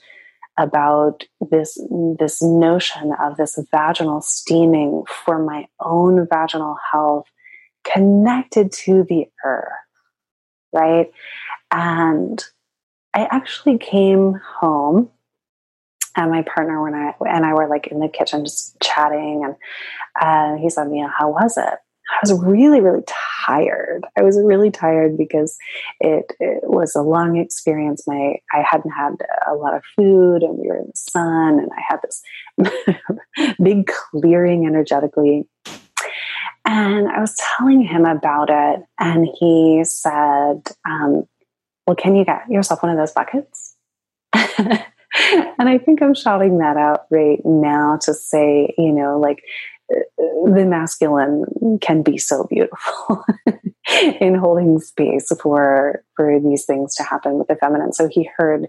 [0.59, 1.81] about this
[2.19, 7.27] this notion of this vaginal steaming for my own vaginal health
[7.85, 9.73] connected to the earth
[10.73, 11.11] right
[11.71, 12.45] and
[13.15, 15.11] I actually came home
[16.17, 19.57] and my partner when I and I were like in the kitchen just chatting and
[20.21, 21.79] uh, he said, "Mia, how was it?"
[22.11, 23.05] I was really, really
[23.47, 24.05] tired.
[24.19, 25.57] I was really tired because
[26.01, 28.05] it, it, was a long experience.
[28.07, 29.15] My I hadn't had
[29.47, 33.87] a lot of food, and we were in the sun, and I had this big
[33.87, 35.47] clearing energetically.
[36.65, 41.25] And I was telling him about it, and he said, um,
[41.87, 43.77] well, can you get yourself one of those buckets?
[44.33, 49.43] and I think I'm shouting that out right now to say, you know, like
[49.93, 50.01] uh,
[50.53, 51.45] the masculine
[51.81, 53.25] can be so beautiful
[54.21, 57.95] in holding space for for these things to happen with the feminine.
[57.95, 58.67] So he heard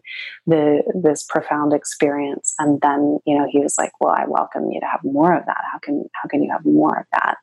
[0.48, 4.80] the this profound experience, and then you know he was like, "Well, I welcome you
[4.80, 5.62] to have more of that.
[5.70, 7.36] How can how can you have more of that?"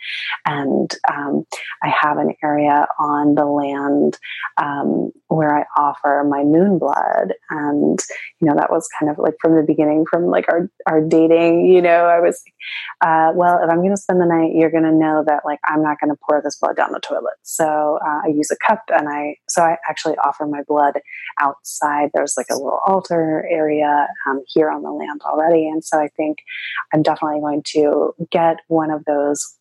[0.47, 1.45] And um,
[1.83, 4.19] I have an area on the land
[4.57, 7.99] um, where I offer my moon blood, and
[8.41, 11.67] you know that was kind of like from the beginning, from like our our dating.
[11.67, 12.43] You know, I was,
[13.03, 15.59] uh, well, if I'm going to spend the night, you're going to know that like
[15.67, 17.37] I'm not going to pour this blood down the toilet.
[17.43, 20.95] So uh, I use a cup, and I so I actually offer my blood
[21.41, 22.11] outside.
[22.15, 26.09] There's like a little altar area um, here on the land already, and so I
[26.17, 26.39] think
[26.93, 29.59] I'm definitely going to get one of those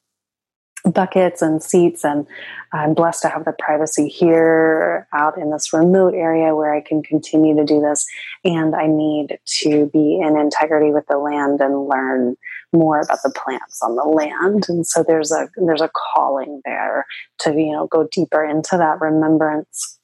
[0.86, 2.04] buckets and seats.
[2.06, 2.26] And
[2.73, 7.02] i'm blessed to have the privacy here out in this remote area where i can
[7.04, 8.06] continue to do this.
[8.43, 12.36] And i need to be in integrity with the land and learn
[12.73, 14.65] more about the plants on the land.
[14.67, 17.06] And so there's a there's a calling there
[17.39, 19.96] to you know go deeper into that remembrance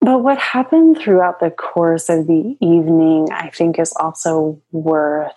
[0.00, 5.32] but what happened throughout the course of the evening i think is also worth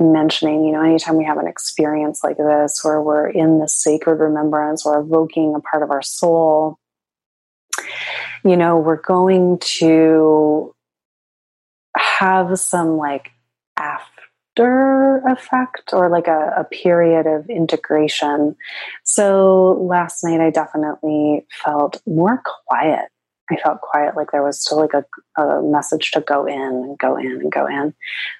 [0.00, 0.64] mentioning.
[0.64, 4.84] You know anytime we have an experience like this where we're in the sacred remembrance
[4.84, 6.78] or evoking a part of our soul
[8.44, 10.74] you know we're going to
[11.96, 13.30] have some like
[13.76, 14.11] after
[14.52, 18.56] after effect or like a, a, period of integration.
[19.04, 23.08] So last night I definitely felt more quiet.
[23.50, 26.98] I felt quiet, like there was still like a, a message to go in and
[26.98, 27.92] go in and go in.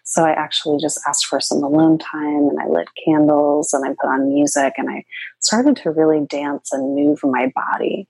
[0.04, 3.88] So I actually just asked for some alone time and I lit candles and I
[4.00, 5.04] put on music and I
[5.40, 8.08] started to really dance and move my body.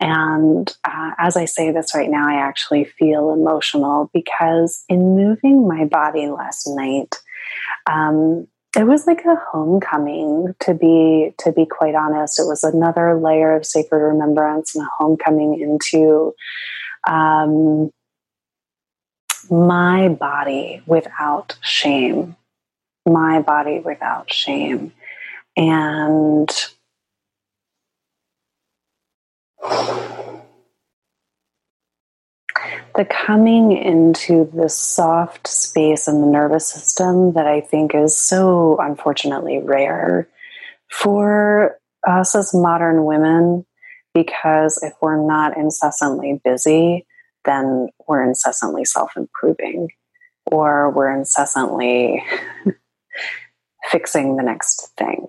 [0.00, 5.66] And uh, as I say this right now, I actually feel emotional because in moving
[5.66, 7.16] my body last night,
[7.86, 8.46] um,
[8.76, 12.38] it was like a homecoming to be to be quite honest.
[12.38, 16.34] It was another layer of sacred remembrance and a homecoming into
[17.08, 17.90] um,
[19.50, 22.36] my body without shame.
[23.06, 24.92] My body without shame.
[25.56, 26.50] And
[32.96, 38.78] the coming into this soft space in the nervous system that I think is so
[38.80, 40.28] unfortunately rare
[40.90, 43.66] for us as modern women,
[44.14, 47.06] because if we're not incessantly busy,
[47.44, 49.88] then we're incessantly self improving
[50.50, 52.24] or we're incessantly
[53.90, 55.26] fixing the next thing.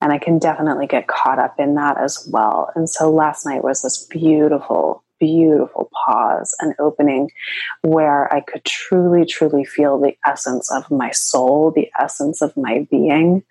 [0.00, 2.70] And I can definitely get caught up in that as well.
[2.74, 7.30] And so last night was this beautiful beautiful pause and opening
[7.82, 12.86] where I could truly, truly feel the essence of my soul, the essence of my
[12.90, 13.42] being,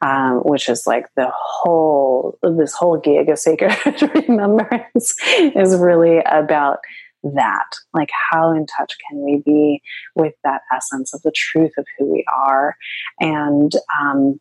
[0.00, 3.76] um, which is like the whole, this whole gig of sacred
[4.28, 6.78] remembrance is really about
[7.22, 7.76] that.
[7.94, 9.82] Like, how in touch can we be
[10.14, 12.76] with that essence of the truth of who we are?
[13.20, 14.40] And, um,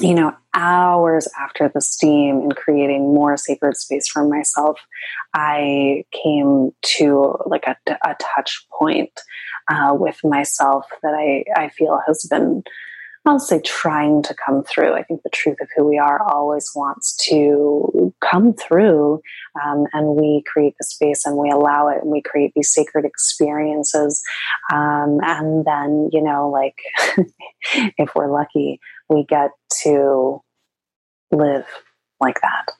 [0.00, 4.78] you know, hours after the steam and creating more sacred space for myself,
[5.34, 9.12] I came to like a, a touch point
[9.68, 12.62] uh, with myself that I, I feel has been,
[13.28, 14.94] I'll say, trying to come through.
[14.94, 19.20] I think the truth of who we are always wants to come through,
[19.62, 23.04] um, and we create the space and we allow it, and we create these sacred
[23.04, 24.22] experiences.
[24.72, 26.76] Um, and then, you know, like
[27.98, 29.50] if we're lucky, we get
[29.82, 30.42] to
[31.30, 31.66] live
[32.20, 32.72] like that.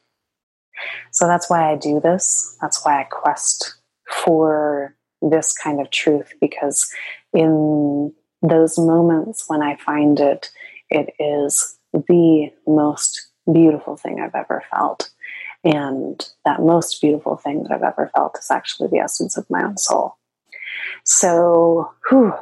[1.13, 2.57] So that's why I do this.
[2.61, 3.77] That's why I quest
[4.25, 6.89] for this kind of truth because
[7.33, 8.13] in
[8.43, 10.51] those moments when I find it,
[10.91, 15.11] it is the most beautiful thing I've ever felt.
[15.65, 19.65] And that most beautiful thing that I've ever felt is actually the essence of my
[19.65, 20.17] own soul.
[21.05, 22.35] So, whew,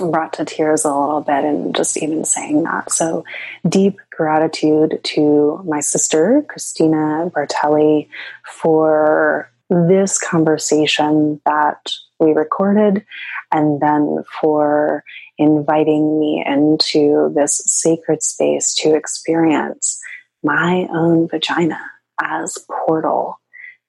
[0.00, 2.90] brought to tears a little bit and just even saying that.
[2.90, 3.24] So
[3.68, 8.08] deep gratitude to my sister, Christina Bertelli,
[8.44, 13.04] for this conversation that we recorded
[13.52, 15.04] and then for
[15.38, 20.00] inviting me into this sacred space to experience
[20.42, 21.80] my own vagina
[22.20, 23.40] as portal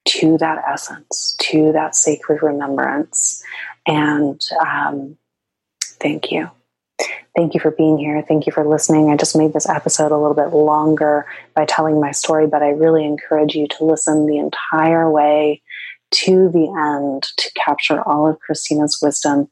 [0.06, 3.42] to that essence, to that sacred remembrance.
[3.86, 5.16] And um,
[6.00, 6.50] Thank you.
[7.36, 8.22] Thank you for being here.
[8.22, 9.10] Thank you for listening.
[9.10, 12.70] I just made this episode a little bit longer by telling my story, but I
[12.70, 15.62] really encourage you to listen the entire way
[16.12, 19.48] to the end to capture all of Christina's wisdom.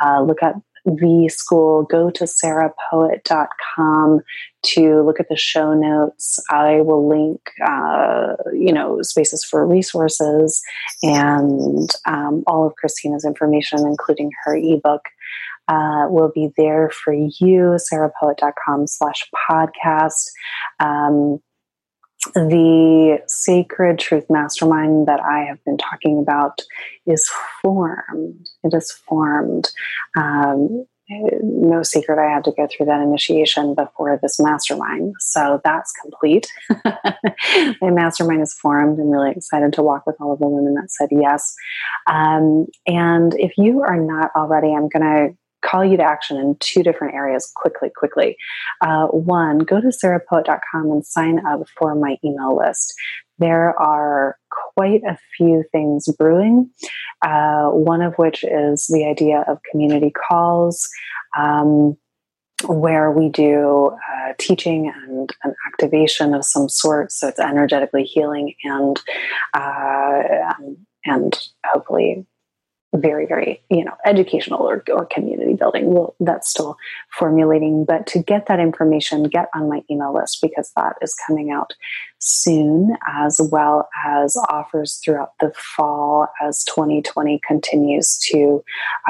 [0.00, 0.54] Uh, look at
[0.84, 4.20] the school, go to sarahpoet.com
[4.62, 6.38] to look at the show notes.
[6.50, 10.62] I will link, uh, you know, spaces for resources
[11.02, 15.02] and um, all of Christina's information, including her ebook
[15.68, 20.30] uh, will be there for you, sarahpoet.com slash podcast.
[20.78, 21.40] Um,
[22.34, 26.60] the Sacred Truth Mastermind that I have been talking about
[27.06, 27.30] is
[27.62, 28.48] formed.
[28.64, 29.70] It is formed.
[30.16, 35.14] Um, no secret, I had to go through that initiation before this mastermind.
[35.20, 36.48] So that's complete.
[37.80, 38.98] My mastermind is formed.
[38.98, 41.54] I'm really excited to walk with all of the women that said yes.
[42.08, 45.36] Um, and if you are not already, I'm going to
[45.66, 48.36] call you to action in two different areas quickly, quickly.
[48.80, 52.94] Uh, one, go to sarahpoet.com and sign up for my email list.
[53.38, 54.38] There are
[54.74, 56.70] quite a few things brewing,
[57.22, 60.88] uh, one of which is the idea of community calls.
[61.38, 61.96] Um,
[62.64, 68.54] where we do uh, teaching and an activation of some sort, so it's energetically healing
[68.64, 68.98] and
[69.52, 70.54] uh,
[71.04, 72.26] and hopefully
[73.00, 75.92] very, very, you know, educational or, or community building.
[75.92, 76.76] Well, that's still
[77.10, 77.84] formulating.
[77.84, 81.74] But to get that information, get on my email list because that is coming out
[82.18, 88.62] soon, as well as offers throughout the fall as 2020 continues to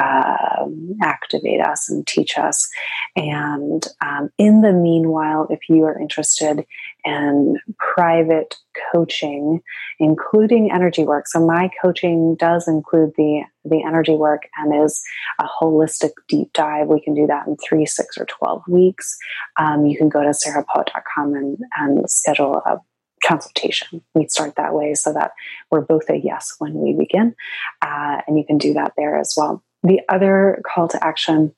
[0.03, 2.69] um, activate us and teach us.
[3.15, 6.65] And um, in the meanwhile, if you are interested
[7.05, 8.57] in private
[8.93, 9.63] coaching,
[9.99, 15.03] including energy work, so my coaching does include the the energy work and is
[15.41, 16.87] a holistic deep dive.
[16.87, 19.17] We can do that in three, six, or 12 weeks.
[19.59, 22.79] Um, you can go to sarahpoet.com and, and schedule a
[23.25, 24.03] consultation.
[24.15, 25.33] We start that way so that
[25.71, 27.35] we're both a yes when we begin.
[27.83, 29.63] Uh, and you can do that there as well.
[29.83, 31.55] The other call to action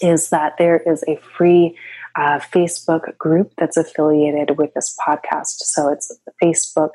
[0.00, 1.76] is that there is a free
[2.16, 5.58] uh, Facebook group that's affiliated with this podcast.
[5.62, 6.90] So it's Facebook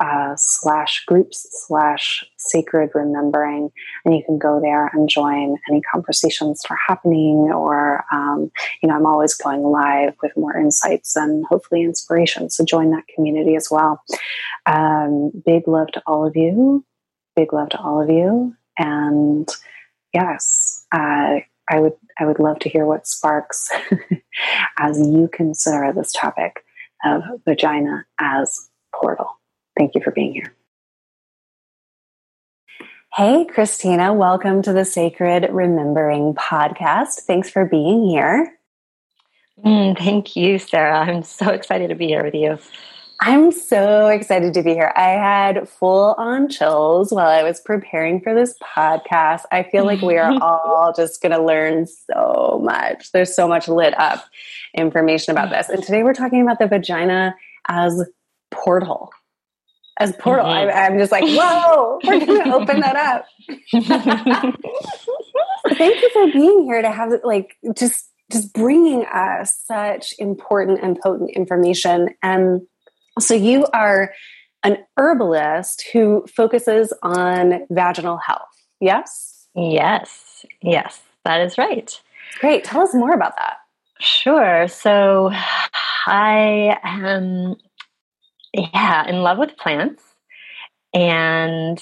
[0.00, 3.70] uh, slash groups slash sacred remembering.
[4.04, 8.50] And you can go there and join any conversations that are happening or um,
[8.82, 13.06] you know i'm always going live with more insights and hopefully inspiration so join that
[13.14, 14.02] community as well.
[14.66, 16.84] Um, big love to all of you.
[17.34, 18.54] Big love to all of you.
[18.78, 19.48] And
[20.16, 23.70] yes uh, i would i would love to hear what sparks
[24.78, 26.64] as you consider this topic
[27.04, 29.38] of vagina as portal
[29.76, 30.54] Thank you for being here.
[33.14, 37.20] Hey, Christina, welcome to the Sacred Remembering podcast.
[37.20, 38.58] Thanks for being here.
[39.64, 41.00] Mm, thank you, Sarah.
[41.00, 42.58] I'm so excited to be here with you.
[43.20, 44.92] I'm so excited to be here.
[44.94, 49.44] I had full on chills while I was preparing for this podcast.
[49.50, 53.12] I feel like we are all just going to learn so much.
[53.12, 54.26] There's so much lit up
[54.74, 55.70] information about this.
[55.70, 57.34] And today we're talking about the vagina
[57.68, 58.06] as
[58.50, 59.10] portal
[59.98, 60.46] as portal.
[60.46, 60.76] Mm-hmm.
[60.76, 63.26] I, am just like, whoa, we're going to open that up.
[65.76, 70.98] Thank you for being here to have like just just bringing us such important and
[70.98, 72.10] potent information.
[72.22, 72.62] And
[73.20, 74.12] so you are
[74.64, 78.48] an herbalist who focuses on vaginal health.
[78.80, 79.46] Yes.
[79.54, 80.44] Yes.
[80.60, 81.98] Yes, that is right.
[82.40, 82.64] Great.
[82.64, 83.58] Tell us more about that.
[84.00, 84.68] Sure.
[84.68, 85.30] So
[86.06, 87.56] I am
[88.56, 90.02] yeah, in love with plants.
[90.94, 91.78] And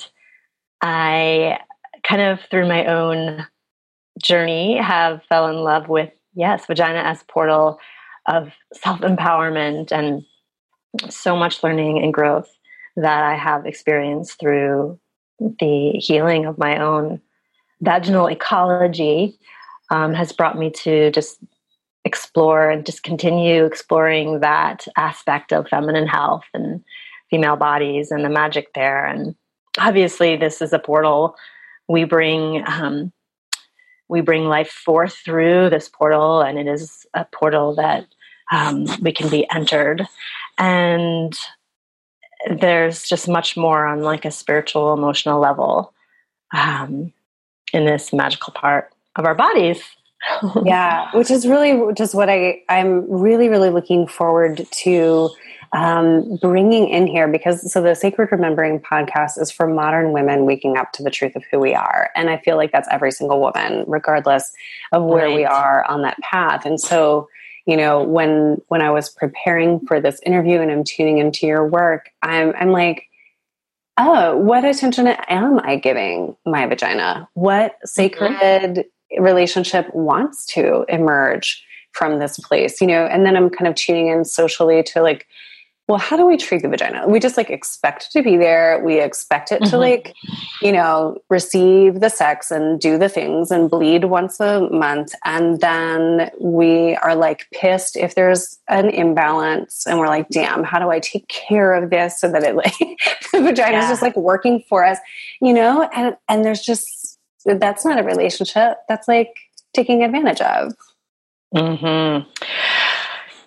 [0.82, 1.58] I
[2.02, 3.46] kind of through my own
[4.22, 7.78] journey have fell in love with yes, vagina as portal
[8.26, 10.24] of self-empowerment and
[11.10, 12.48] so much learning and growth
[12.96, 14.98] that I have experienced through
[15.38, 17.20] the healing of my own
[17.80, 19.38] vaginal ecology
[19.90, 21.38] um, has brought me to just
[22.04, 26.84] explore and just continue exploring that aspect of feminine health and
[27.30, 29.06] female bodies and the magic there.
[29.06, 29.34] And
[29.78, 31.36] obviously, this is a portal.
[31.88, 33.12] We bring um,
[34.08, 38.06] we bring life forth through this portal, and it is a portal that
[38.52, 40.06] um, we can be entered.
[40.58, 41.34] And
[42.50, 45.94] there's just much more on like a spiritual, emotional level
[46.52, 47.12] um,
[47.72, 49.82] in this magical part of our bodies
[50.64, 55.30] yeah, which is really just what I I'm really really looking forward to
[55.72, 60.76] um, bringing in here because so the Sacred Remembering podcast is for modern women waking
[60.76, 63.40] up to the truth of who we are, and I feel like that's every single
[63.40, 64.52] woman, regardless
[64.92, 65.36] of where right.
[65.36, 66.64] we are on that path.
[66.64, 67.28] And so,
[67.66, 71.66] you know, when when I was preparing for this interview and I'm tuning into your
[71.66, 73.08] work, I'm I'm like
[73.96, 77.28] oh, what attention am I giving my vagina?
[77.34, 77.86] What mm-hmm.
[77.86, 78.86] sacred
[79.18, 81.62] relationship wants to emerge
[81.92, 85.26] from this place, you know, and then I'm kind of tuning in socially to like,
[85.86, 87.06] well, how do we treat the vagina?
[87.06, 88.82] We just like expect it to be there.
[88.82, 89.70] We expect it mm-hmm.
[89.70, 90.14] to like,
[90.62, 95.14] you know, receive the sex and do the things and bleed once a month.
[95.26, 100.78] And then we are like pissed if there's an imbalance and we're like, damn, how
[100.78, 102.78] do I take care of this so that it like
[103.32, 103.90] the vagina is yeah.
[103.90, 104.98] just like working for us,
[105.42, 105.82] you know?
[105.94, 107.03] And and there's just
[107.44, 108.78] that's not a relationship.
[108.88, 109.34] That's like
[109.74, 110.72] taking advantage of.
[111.54, 112.28] Hmm.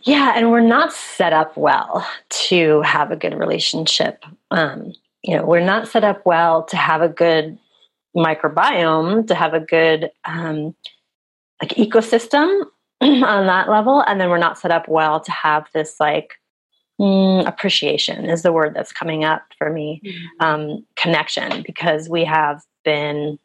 [0.03, 4.23] Yeah, and we're not set up well to have a good relationship.
[4.51, 7.57] Um, you know, we're not set up well to have a good
[8.15, 10.73] microbiome, to have a good um,
[11.61, 12.63] like ecosystem
[13.01, 16.35] on that level, and then we're not set up well to have this like
[16.99, 20.01] mm, appreciation is the word that's coming up for me.
[20.05, 20.45] Mm-hmm.
[20.45, 23.37] Um, connection because we have been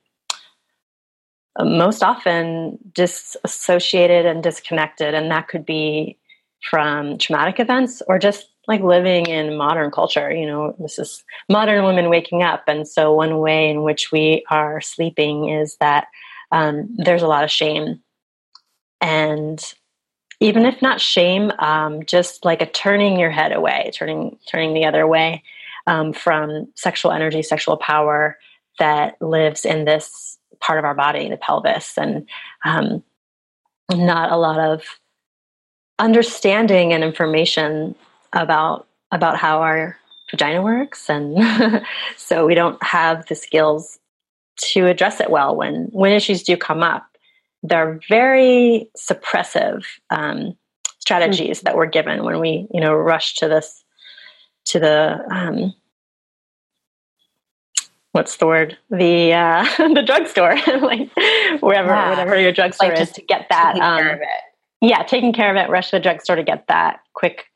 [1.61, 5.15] most often disassociated and disconnected.
[5.15, 6.19] And that could be
[6.71, 10.33] from traumatic events or just like living in modern culture.
[10.33, 12.65] You know, this is modern women waking up.
[12.67, 16.07] And so, one way in which we are sleeping is that
[16.53, 18.01] um, there's a lot of shame.
[19.01, 19.63] And
[20.41, 24.85] even if not shame, um, just like a turning your head away, turning turning the
[24.85, 25.43] other way
[25.87, 28.39] um, from sexual energy, sexual power
[28.79, 32.27] that lives in this part of our body, the pelvis, and
[32.65, 33.03] um,
[33.91, 34.85] not a lot of
[35.99, 37.95] understanding and information
[38.33, 39.99] about about how our
[40.31, 41.85] vagina works, and
[42.17, 43.99] so we don't have the skills
[44.57, 47.07] to address it well when when issues do come up.
[47.65, 50.57] They're very suppressive um,
[50.99, 51.67] strategies mm-hmm.
[51.67, 53.85] that we're given when we you know rush to this
[54.67, 55.75] to the um,
[58.13, 60.57] what's the word the uh, the drugstore.
[60.81, 61.11] Like
[61.61, 62.11] wherever yeah.
[62.11, 63.13] whatever your drugstore like is.
[63.13, 64.19] to get that um,
[64.81, 67.47] yeah taking care of it rush to the drugstore to get that quick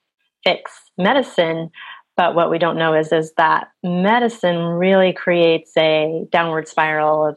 [0.45, 1.71] fix medicine.
[2.17, 7.37] But what we don't know is is that medicine really creates a downward spiral of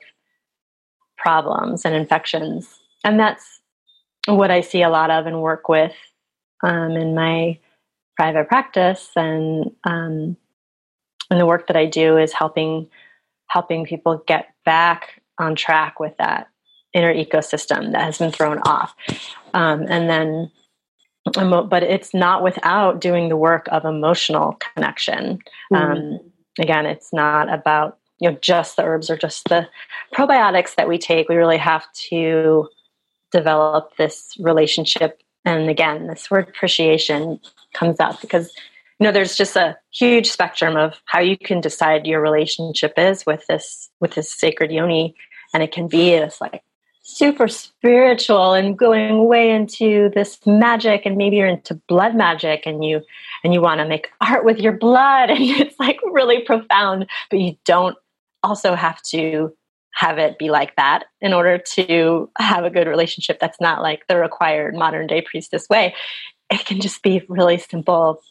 [1.18, 2.80] problems and infections.
[3.04, 3.60] And that's
[4.28, 5.94] what i see a lot of and work with
[6.64, 7.58] um, in my
[8.16, 10.36] private practice and um,
[11.30, 12.88] and the work that i do is helping
[13.50, 16.48] helping people get back on track with that
[16.94, 18.96] inner ecosystem that has been thrown off.
[19.54, 20.52] Um, and then,
[21.26, 25.40] but it's not without doing the work of emotional connection.
[25.72, 25.76] Mm-hmm.
[25.76, 26.20] Um,
[26.60, 29.68] again, it's not about you know just the herbs or just the
[30.14, 31.30] probiotics that we take.
[31.30, 32.70] We really have to
[33.32, 35.22] develop this relationship.
[35.46, 37.40] And again, this word appreciation
[37.74, 38.52] comes up because
[39.00, 43.26] you know there's just a huge spectrum of how you can decide your relationship is
[43.26, 45.16] with this with this sacred yoni.
[45.54, 46.64] And it can be this like
[47.02, 51.06] super spiritual and going way into this magic.
[51.06, 53.02] And maybe you're into blood magic and you
[53.44, 55.30] and you want to make art with your blood.
[55.40, 57.08] And it's like really profound.
[57.30, 57.98] But you don't
[58.44, 59.56] also have to
[59.94, 64.08] have it be like that in order to have a good relationship that's not like
[64.08, 65.96] the required modern day priestess way.
[66.50, 68.22] It can just be really simple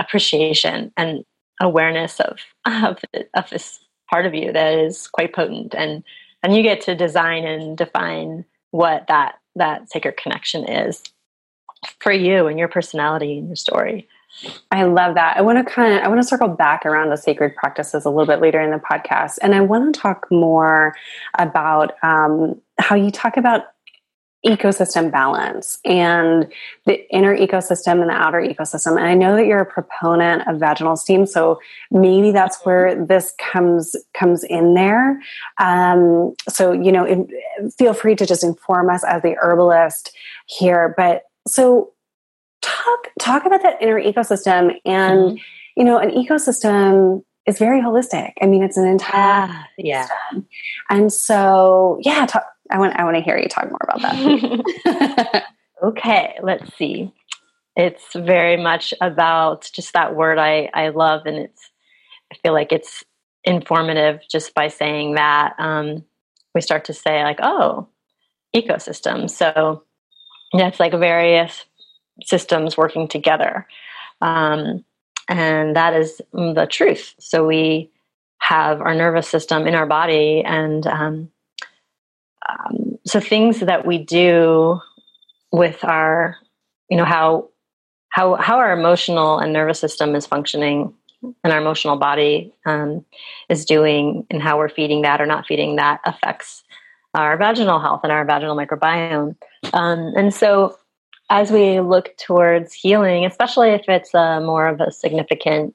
[0.00, 1.24] appreciation and
[1.60, 2.98] awareness of of,
[3.34, 3.78] of this
[4.08, 5.74] part of you that is quite potent.
[5.74, 6.02] And
[6.42, 11.02] and you get to design and define what that that sacred connection is
[12.00, 14.08] for you and your personality and your story.
[14.70, 15.36] I love that.
[15.36, 18.10] I want to kind of I want to circle back around the sacred practices a
[18.10, 20.94] little bit later in the podcast, and I want to talk more
[21.38, 23.64] about um, how you talk about
[24.46, 26.50] ecosystem balance and
[26.86, 28.96] the inner ecosystem and the outer ecosystem.
[28.96, 31.60] And I know that you're a proponent of vaginal steam, so
[31.90, 35.20] maybe that's where this comes comes in there.
[35.58, 37.28] Um, so you know, in,
[37.78, 40.16] feel free to just inform us as the herbalist
[40.46, 40.94] here.
[40.96, 41.92] But so
[42.62, 45.36] talk talk about that inner ecosystem and mm-hmm.
[45.76, 48.32] you know, an ecosystem is very holistic.
[48.40, 50.08] I mean, it's an entire ah, yeah.
[50.88, 55.44] And so, yeah, talk, I want I want to hear you talk more about that.
[55.82, 57.12] okay, let's see.
[57.76, 61.70] It's very much about just that word I I love, and it's
[62.32, 63.04] I feel like it's
[63.44, 65.54] informative just by saying that.
[65.58, 66.04] Um,
[66.54, 67.88] we start to say like, oh,
[68.54, 69.30] ecosystem.
[69.30, 69.84] So
[70.52, 71.64] that's like various
[72.24, 73.66] systems working together.
[74.20, 74.84] Um,
[75.28, 77.14] and that is the truth.
[77.18, 77.90] So we
[78.38, 81.30] have our nervous system in our body, and um,
[82.50, 84.80] um, so things that we do
[85.52, 86.36] with our,
[86.88, 87.48] you know, how
[88.10, 90.92] how how our emotional and nervous system is functioning,
[91.22, 93.04] and our emotional body um,
[93.48, 96.64] is doing, and how we're feeding that or not feeding that affects
[97.14, 99.36] our vaginal health and our vaginal microbiome.
[99.72, 100.76] Um, and so
[101.28, 105.74] as we look towards healing, especially if it's a more of a significant,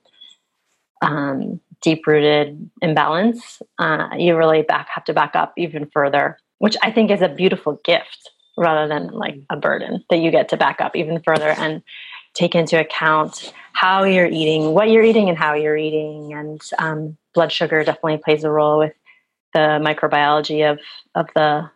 [1.02, 6.76] um, deep rooted imbalance, uh, you really back have to back up even further, which
[6.82, 10.58] I think is a beautiful gift rather than like a burden that you get to
[10.58, 11.82] back up even further and
[12.34, 16.34] take into account how you're eating, what you're eating, and how you're eating.
[16.34, 18.94] And um, blood sugar definitely plays a role with
[19.54, 20.80] the microbiology of
[21.16, 21.70] of the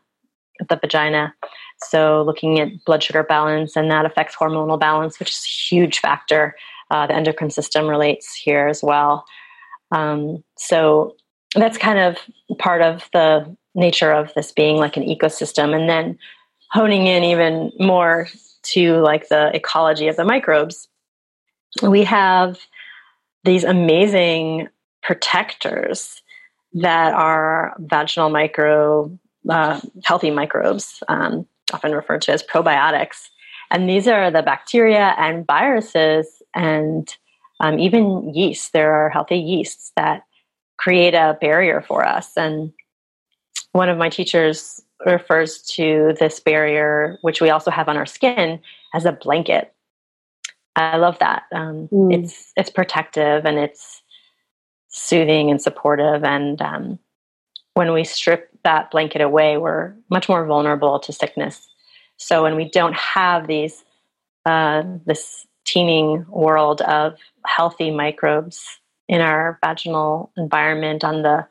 [0.59, 1.33] of the vagina.
[1.81, 5.99] So, looking at blood sugar balance, and that affects hormonal balance, which is a huge
[5.99, 6.55] factor.
[6.91, 9.25] Uh, the endocrine system relates here as well.
[9.91, 11.15] Um, so,
[11.55, 12.17] that's kind of
[12.57, 15.75] part of the nature of this being like an ecosystem.
[15.75, 16.17] And then
[16.71, 18.27] honing in even more
[18.63, 20.87] to like the ecology of the microbes,
[21.81, 22.59] we have
[23.43, 24.67] these amazing
[25.01, 26.21] protectors
[26.73, 29.17] that are vaginal micro
[29.49, 31.01] uh, healthy microbes.
[31.07, 33.29] Um, often referred to as probiotics.
[33.71, 37.07] And these are the bacteria and viruses and
[37.59, 38.73] um, even yeast.
[38.73, 40.23] There are healthy yeasts that
[40.77, 42.31] create a barrier for us.
[42.35, 42.71] And
[43.71, 48.59] one of my teachers refers to this barrier, which we also have on our skin,
[48.93, 49.73] as a blanket.
[50.75, 51.43] I love that.
[51.53, 52.13] Um, mm.
[52.13, 54.01] It's it's protective and it's
[54.89, 56.23] soothing and supportive.
[56.23, 56.99] And um,
[57.73, 61.67] when we strip that blanket away, we're much more vulnerable to sickness.
[62.17, 63.83] So when we don't have these,
[64.45, 71.47] uh, this teeming world of healthy microbes in our vaginal environment, on the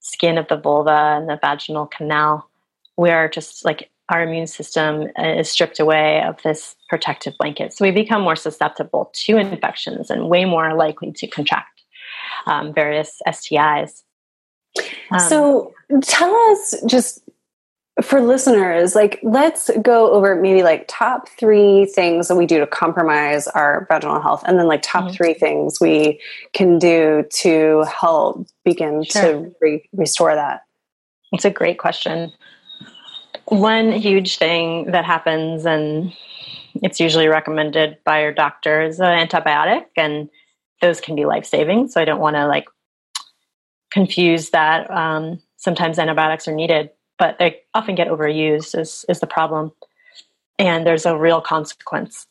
[0.00, 2.48] skin of the vulva and the vaginal canal,
[2.96, 7.72] we are just like our immune system is stripped away of this protective blanket.
[7.72, 11.82] So we become more susceptible to infections and way more likely to contract
[12.46, 14.02] um, various STIs.
[15.12, 15.72] Um, so
[16.02, 17.22] tell us just
[18.02, 22.66] for listeners, like let's go over maybe like top three things that we do to
[22.66, 25.14] compromise our vaginal health, and then like top mm-hmm.
[25.14, 26.20] three things we
[26.52, 29.22] can do to help begin sure.
[29.22, 30.64] to re- restore that.
[31.32, 32.32] It's a great question.
[33.46, 36.12] One huge thing that happens, and
[36.82, 40.28] it's usually recommended by your doctor, is an antibiotic, and
[40.80, 41.88] those can be life saving.
[41.88, 42.66] So I don't want to like
[43.90, 44.90] confuse that.
[44.90, 46.90] Um, sometimes antibiotics are needed,
[47.20, 49.70] but they often get overused is, is the problem.
[50.58, 52.26] And there's a real consequence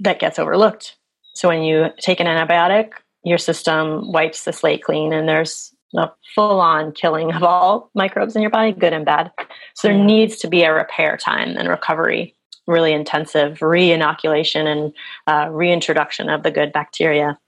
[0.00, 0.96] that gets overlooked.
[1.34, 2.92] So when you take an antibiotic,
[3.24, 8.36] your system wipes the slate clean and there's a full on killing of all microbes
[8.36, 9.32] in your body, good and bad.
[9.74, 12.34] So there needs to be a repair time and recovery,
[12.66, 14.92] really intensive re inoculation and
[15.26, 17.38] uh, reintroduction of the good bacteria.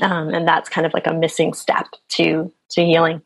[0.00, 3.22] Um, and that's kind of like a missing step to to healing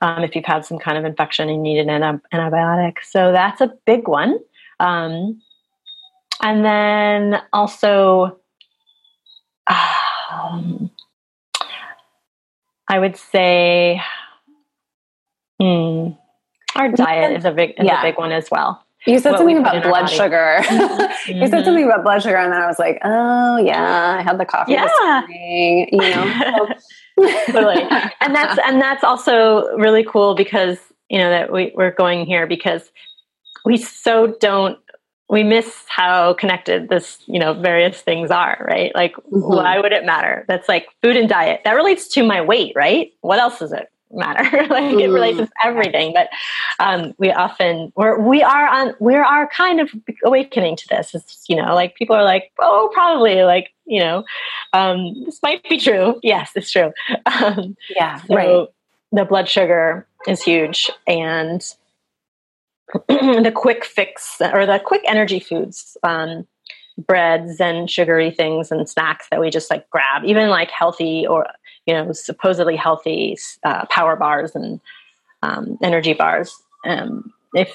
[0.00, 2.98] um, if you've had some kind of infection and need an antibiotic.
[3.02, 4.38] So that's a big one.
[4.78, 5.40] Um,
[6.42, 8.38] and then also
[9.66, 10.90] um,
[12.88, 14.00] i would say
[15.60, 16.10] hmm,
[16.76, 18.00] our diet is a big is yeah.
[18.00, 20.58] a big one as well you said something about blood sugar.
[20.62, 21.32] mm-hmm.
[21.42, 24.38] you said something about blood sugar, and then I was like, "Oh yeah, I had
[24.38, 24.84] the coffee yeah.
[24.84, 26.68] this morning." You know,
[27.46, 27.82] totally.
[28.20, 30.78] And that's and that's also really cool because
[31.08, 32.90] you know that we, we're going here because
[33.64, 34.78] we so don't
[35.28, 39.40] we miss how connected this you know various things are right like mm-hmm.
[39.40, 43.12] why would it matter that's like food and diet that relates to my weight right
[43.22, 44.66] what else is it matter.
[44.70, 46.14] like it relates to everything.
[46.14, 46.28] But
[46.78, 49.90] um, we often we're we are on we are kind of
[50.24, 51.14] awakening to this.
[51.14, 54.24] It's you know like people are like oh probably like you know
[54.72, 56.18] um, this might be true.
[56.22, 56.92] Yes, it's true.
[57.26, 58.68] Um, yeah, so right.
[59.12, 61.64] The blood sugar is huge and.
[63.08, 66.46] the quick fix or the quick energy foods um,
[66.96, 71.46] breads and sugary things and snacks that we just like grab even like healthy or
[71.86, 74.80] you know supposedly healthy uh, power bars and
[75.42, 76.54] um, energy bars.
[76.84, 77.74] Um, if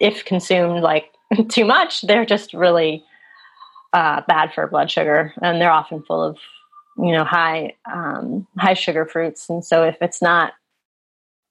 [0.00, 1.12] if consumed like
[1.48, 3.04] too much, they're just really
[3.92, 6.38] uh, bad for blood sugar, and they're often full of
[6.98, 9.48] you know high um, high sugar fruits.
[9.48, 10.52] And so if it's not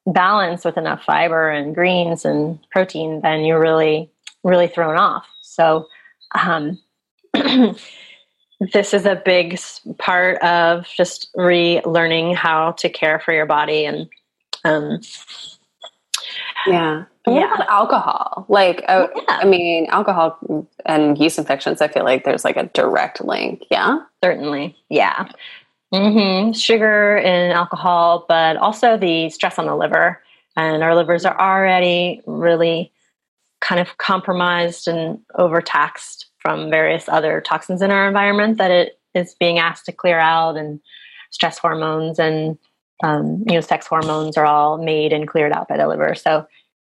[0.08, 4.10] balanced with enough fiber and greens and protein, then you're really
[4.44, 5.26] really thrown off.
[5.42, 5.88] So
[6.34, 6.80] um,
[8.60, 9.60] this is a big
[9.98, 14.10] part of just relearning how to care for your body and
[14.66, 15.00] um,
[16.68, 17.06] yeah.
[17.26, 17.66] Yeah.
[17.70, 18.46] alcohol?
[18.50, 19.22] Like uh, yeah.
[19.28, 23.64] i mean alcohol and yeast infections i feel like there's like a direct link.
[23.70, 24.00] Yeah?
[24.24, 24.76] Certainly.
[24.90, 25.30] Yeah.
[25.94, 26.52] Mm-hmm.
[26.52, 30.22] sugar and alcohol but also the stress on the liver.
[30.56, 32.92] And our livers are already really
[33.62, 39.36] kind of compromised and overtaxed from various other toxins in our environment that it is
[39.40, 40.80] being asked to clear out and
[41.32, 42.58] stress hormones and
[43.04, 46.16] um, you know sex hormones are all made and cleared out by the liver.
[46.16, 46.46] So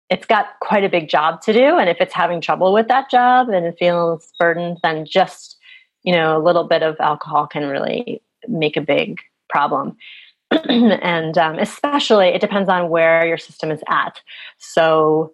[0.10, 3.10] it's got quite a big job to do and if it's having trouble with that
[3.10, 5.58] job and it feels burdened then just
[6.04, 9.97] you know a little bit of alcohol can really make a big problem.
[10.70, 14.22] And um, especially it depends on where your system is at.
[14.60, 15.34] So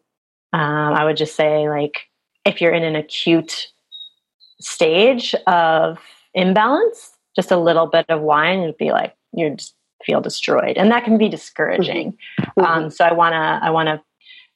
[0.53, 2.07] um, i would just say like
[2.45, 3.67] if you're in an acute
[4.62, 5.99] stage of
[6.34, 10.91] imbalance, just a little bit of wine would be like you just feel destroyed, and
[10.91, 12.18] that can be discouraging.
[12.39, 12.62] Mm-hmm.
[12.62, 14.01] Um, so I wanna I wanna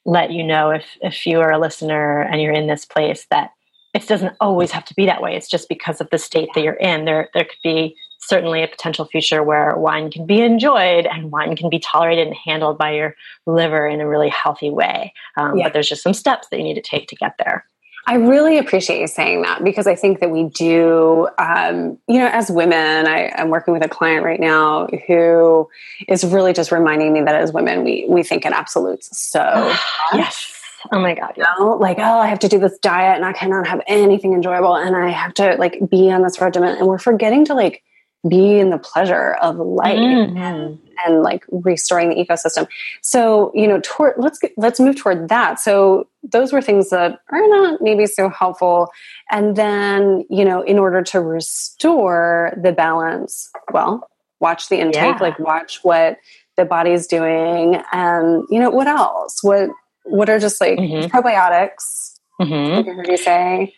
[0.04, 3.50] let you know if if you are a listener and you're in this place that
[3.94, 5.36] it doesn't always have to be that way.
[5.36, 7.04] It's just because of the state that you're in.
[7.04, 11.54] There there could be certainly a potential future where wine can be enjoyed and wine
[11.56, 13.14] can be tolerated and handled by your
[13.46, 15.12] liver in a really healthy way.
[15.36, 15.64] Um, yeah.
[15.64, 17.66] But there's just some steps that you need to take to get there.
[18.06, 22.28] I really appreciate you saying that because I think that we do, um, you know,
[22.28, 25.68] as women, I, am working with a client right now who
[26.06, 29.16] is really just reminding me that as women, we, we think in absolutes.
[29.18, 29.40] So,
[30.12, 30.50] yes.
[30.92, 31.32] Oh my God.
[31.36, 34.34] You know, like, oh, I have to do this diet and I cannot have anything
[34.34, 36.76] enjoyable and I have to like be on this regimen.
[36.76, 37.82] And we're forgetting to like
[38.28, 40.74] be in the pleasure of life mm-hmm.
[41.04, 42.66] And, like restoring the ecosystem.
[43.02, 45.60] So, you know, toward, let's get, let's move toward that.
[45.60, 48.90] So those were things that are not maybe so helpful.
[49.30, 54.08] And then, you know, in order to restore the balance, well,
[54.40, 55.18] watch the intake, yeah.
[55.20, 56.18] like watch what
[56.56, 59.42] the body's doing and, you know, what else?
[59.42, 59.70] What,
[60.04, 61.16] what are just like mm-hmm.
[61.16, 62.18] probiotics?
[62.40, 63.10] Mm-hmm.
[63.10, 63.74] You say.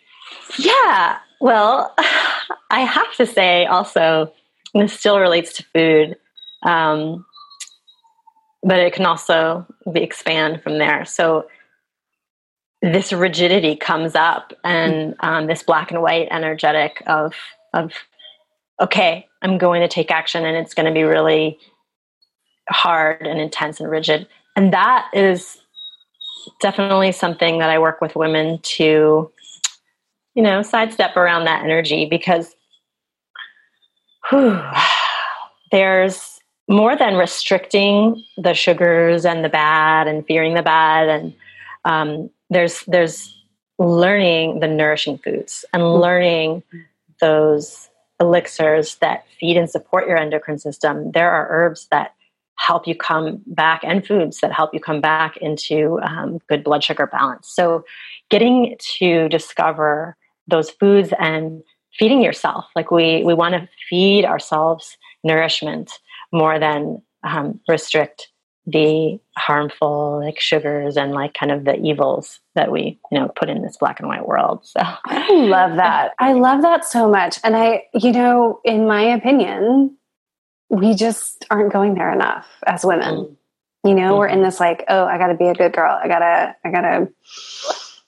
[0.57, 1.17] Yeah.
[1.39, 1.93] Well,
[2.69, 4.33] I have to say also,
[4.73, 6.17] this still relates to food.
[6.63, 7.25] Um,
[8.63, 11.05] but it can also be expand from there.
[11.05, 11.47] So
[12.81, 17.33] this rigidity comes up, and um, this black and white energetic of
[17.73, 17.93] of
[18.79, 21.57] okay, I'm going to take action, and it's going to be really
[22.69, 25.57] hard and intense and rigid, and that is
[26.61, 29.31] definitely something that I work with women to,
[30.35, 32.55] you know, sidestep around that energy because
[34.29, 34.61] whew,
[35.71, 36.36] there's
[36.67, 41.33] more than restricting the sugars and the bad and fearing the bad and
[41.85, 43.33] um, there's there's
[43.79, 46.01] learning the nourishing foods and mm-hmm.
[46.01, 46.63] learning
[47.21, 47.89] those
[48.19, 51.11] elixirs that feed and support your endocrine system.
[51.11, 52.13] There are herbs that
[52.55, 56.83] help you come back and foods that help you come back into um, good blood
[56.83, 57.47] sugar balance.
[57.47, 57.85] So
[58.29, 61.61] getting to discover those foods and
[61.97, 65.91] feeding yourself like we we want to feed ourselves nourishment
[66.31, 68.29] more than um, restrict
[68.67, 73.49] the harmful like sugars and like kind of the evils that we you know put
[73.49, 77.39] in this black and white world so i love that i love that so much
[77.45, 79.95] and i you know in my opinion
[80.69, 83.35] we just aren't going there enough as women mm.
[83.85, 84.17] you know mm-hmm.
[84.17, 84.43] we're in mm-hmm.
[84.43, 87.07] this like oh i gotta be a good girl i gotta i gotta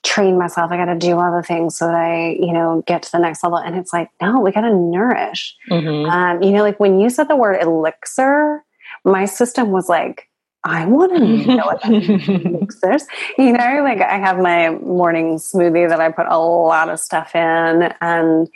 [0.03, 3.11] train myself i gotta do all the things so that i you know get to
[3.11, 6.09] the next level and it's like no we gotta nourish mm-hmm.
[6.09, 8.63] um, you know like when you said the word elixir
[9.03, 10.29] my system was like
[10.63, 13.05] I want to know what elixirs.
[13.37, 17.33] You know, like I have my morning smoothie that I put a lot of stuff
[17.33, 18.49] in, and, and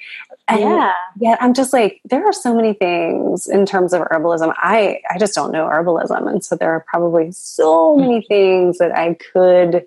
[0.60, 1.38] yeah, yeah.
[1.40, 4.54] I'm just like there are so many things in terms of herbalism.
[4.58, 8.94] I I just don't know herbalism, and so there are probably so many things that
[8.94, 9.86] I could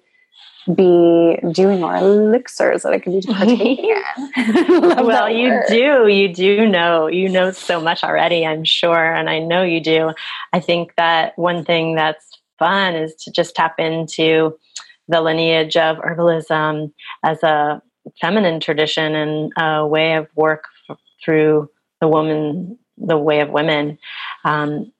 [0.75, 3.95] be doing or elixirs that I could be partaking
[4.37, 5.07] in.
[5.07, 5.65] well, you word.
[5.69, 6.09] do.
[6.09, 7.07] You do know.
[7.07, 9.15] You know so much already, I'm sure.
[9.15, 10.13] And I know you do.
[10.53, 12.27] I think that one thing that's
[12.59, 14.57] fun is to just tap into
[15.09, 16.93] the lineage of herbalism
[17.23, 17.81] as a
[18.21, 20.65] feminine tradition and a way of work
[21.25, 23.99] through the woman, the way of women.
[24.45, 24.93] Um,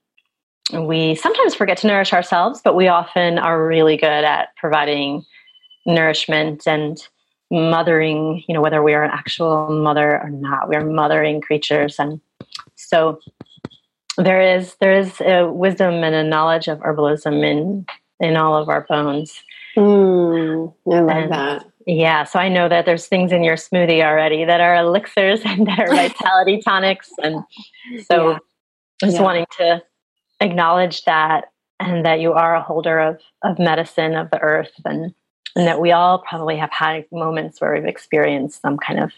[0.73, 5.25] we sometimes forget to nourish ourselves, but we often are really good at providing
[5.87, 7.07] nourishment and
[7.51, 11.97] mothering, you know, whether we are an actual mother or not, we are mothering creatures.
[11.99, 12.21] And
[12.75, 13.21] so
[14.19, 17.87] there is there is a wisdom and a knowledge of herbalism in
[18.21, 19.43] in all of our bones.
[19.77, 21.67] Mm, I love and, that.
[21.87, 25.67] Yeah, so I know that there's things in your smoothie already that are elixirs and
[25.67, 27.45] that are vitality tonics, and
[28.05, 28.39] so yeah.
[29.03, 29.23] just yeah.
[29.23, 29.83] wanting to
[30.41, 35.15] acknowledge that and that you are a holder of of medicine of the earth and
[35.57, 39.11] and that we all probably have had moments where we've experienced some kind of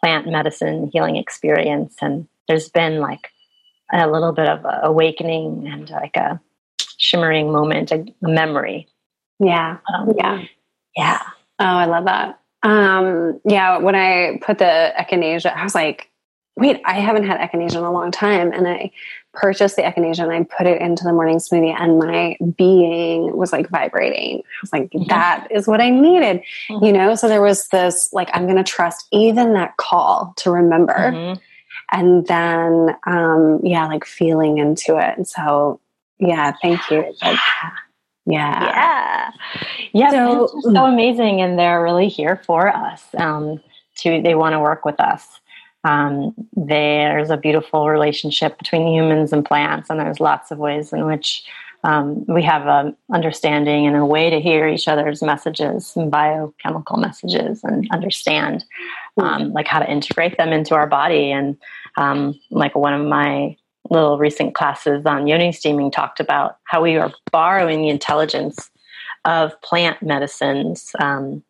[0.00, 3.28] plant medicine healing experience and there's been like
[3.92, 6.40] a little bit of awakening and like a
[6.98, 8.88] shimmering moment a, memory.
[9.38, 9.78] Yeah.
[9.92, 10.42] Um, yeah.
[10.96, 11.22] yeah.
[11.60, 12.40] Oh i love that.
[12.62, 16.10] Um yeah when i put the echinacea i was like
[16.56, 18.90] wait i haven't had echinacea in a long time and i
[19.38, 23.52] purchased the echinacea and I put it into the morning smoothie and my being was
[23.52, 24.38] like vibrating.
[24.38, 25.08] I was like, mm-hmm.
[25.08, 26.84] that is what I needed, mm-hmm.
[26.84, 27.14] you know?
[27.14, 30.92] So there was this, like, I'm going to trust even that call to remember.
[30.92, 31.40] Mm-hmm.
[31.92, 35.16] And then, um, yeah, like feeling into it.
[35.16, 35.80] And so,
[36.18, 37.14] yeah, thank you.
[37.22, 37.38] Like,
[38.26, 38.64] yeah.
[38.64, 39.30] Yeah.
[39.92, 40.10] Yeah.
[40.10, 41.40] So, so amazing.
[41.40, 43.04] And they're really here for us.
[43.16, 43.62] Um,
[43.98, 45.40] to, they want to work with us.
[45.88, 51.06] Um, there's a beautiful relationship between humans and plants, and there's lots of ways in
[51.06, 51.44] which
[51.82, 56.98] um, we have an understanding and a way to hear each other's messages and biochemical
[56.98, 58.66] messages and understand
[59.16, 61.30] um, like how to integrate them into our body.
[61.30, 61.56] And
[61.96, 63.56] um, like one of my
[63.88, 68.70] little recent classes on yoni steaming talked about how we are borrowing the intelligence
[69.24, 71.42] of plant medicines um,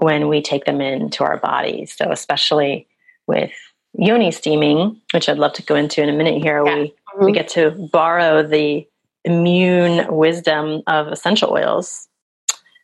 [0.00, 2.86] when we take them into our bodies so especially
[3.30, 3.52] with
[3.94, 6.74] yoni steaming, which I'd love to go into in a minute here, yeah.
[6.74, 7.24] we, mm-hmm.
[7.24, 8.86] we get to borrow the
[9.24, 12.08] immune wisdom of essential oils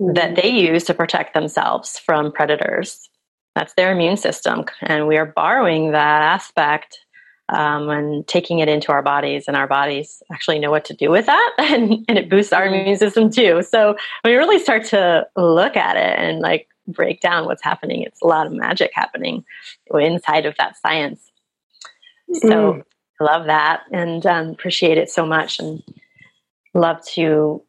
[0.01, 0.15] mm-hmm.
[0.15, 3.09] that they use to protect themselves from predators.
[3.55, 4.65] That's their immune system.
[4.83, 6.99] And we are borrowing that aspect
[7.49, 11.11] um, and taking it into our bodies, and our bodies actually know what to do
[11.11, 12.75] with that, and, and it boosts our mm-hmm.
[12.75, 13.63] immune system too.
[13.63, 18.03] So we really start to look at it and like break down what's happening.
[18.03, 19.45] It's a lot of magic happening
[19.95, 21.31] inside of that science.
[22.35, 22.83] So mm.
[23.21, 25.83] I love that and um, appreciate it so much and
[26.75, 27.63] love to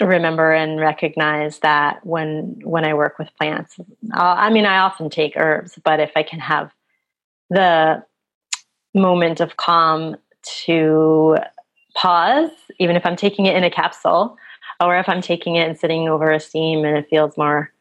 [0.00, 3.76] remember and recognize that when when I work with plants.
[4.12, 6.72] I'll, I mean, I often take herbs, but if I can have
[7.50, 8.04] the
[8.94, 10.16] moment of calm
[10.64, 11.36] to
[11.94, 14.36] pause, even if I'm taking it in a capsule,
[14.80, 17.72] or if I'm taking it and sitting over a steam and it feels more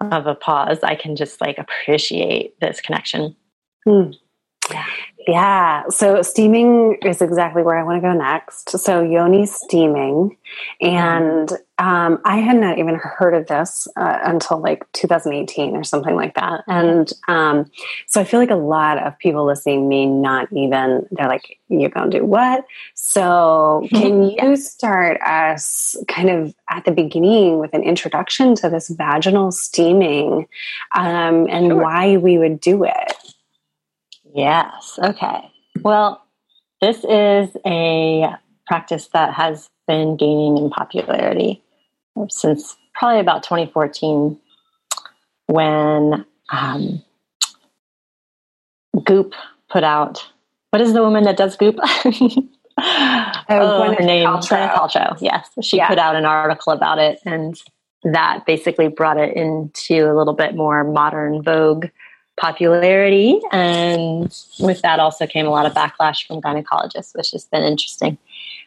[0.00, 3.36] of a pause, I can just like appreciate this connection.
[3.86, 4.10] Hmm.
[4.70, 4.86] Yeah.
[5.28, 5.86] Yeah.
[5.90, 8.70] So steaming is exactly where I want to go next.
[8.78, 10.38] So yoni steaming,
[10.80, 16.16] and um, I had not even heard of this uh, until like 2018 or something
[16.16, 16.64] like that.
[16.66, 17.70] And um,
[18.06, 21.06] so I feel like a lot of people listening may not even.
[21.10, 22.64] They're like, "You're going to do what?"
[22.94, 28.88] So can you start us kind of at the beginning with an introduction to this
[28.88, 30.48] vaginal steaming
[30.94, 31.82] um, and sure.
[31.82, 33.12] why we would do it?
[34.38, 35.00] Yes.
[35.02, 35.50] Okay.
[35.82, 36.24] Well,
[36.80, 38.26] this is a
[38.68, 41.60] practice that has been gaining in popularity
[42.28, 44.38] since probably about 2014
[45.46, 47.02] when um,
[49.02, 49.34] Goop
[49.68, 50.24] put out.
[50.70, 51.76] What is the woman that does Goop?
[51.82, 52.42] oh,
[53.48, 55.18] oh her name Gwyneth Paltrow.
[55.20, 55.88] Yes, she yeah.
[55.88, 57.60] put out an article about it, and
[58.04, 61.86] that basically brought it into a little bit more modern vogue
[62.38, 63.40] popularity.
[63.52, 68.18] And with that also came a lot of backlash from gynecologists, which has been interesting.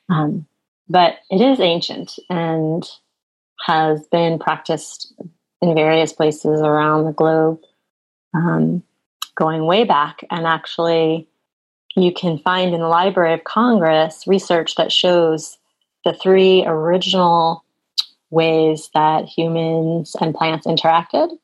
[0.10, 0.46] Um,
[0.90, 2.88] but it is ancient and
[3.66, 5.14] has been practiced
[5.62, 7.60] in various places around the globe,
[8.34, 8.84] um,
[9.36, 10.24] going way back.
[10.30, 11.28] And actually,
[11.96, 15.58] you can find in the Library of Congress research that shows
[16.04, 17.64] the three original
[18.32, 21.38] ways that humans and plants interacted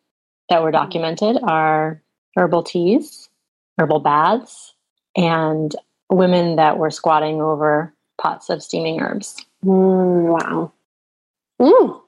[0.50, 2.02] that were documented are
[2.38, 3.30] herbal teas,
[3.78, 4.74] herbal baths,
[5.16, 5.76] and
[6.10, 9.44] women that were squatting over pots of steaming herbs.
[9.66, 10.72] Mm, wow.
[11.60, 12.02] Mm.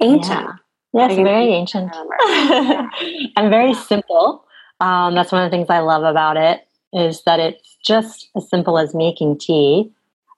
[0.00, 0.40] Ancient.
[0.40, 0.52] Yeah.
[0.92, 1.92] Yes, very ancient.
[3.36, 4.44] and very simple.
[4.80, 8.48] Um, that's one of the things I love about it is that it's just as
[8.48, 9.92] simple as making tea.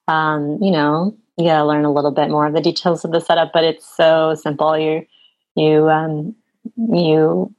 [0.09, 3.21] Um, you know, you gotta learn a little bit more of the details of the
[3.21, 4.77] setup, but it's so simple.
[4.77, 5.07] You
[5.55, 6.35] you um,
[6.77, 7.55] you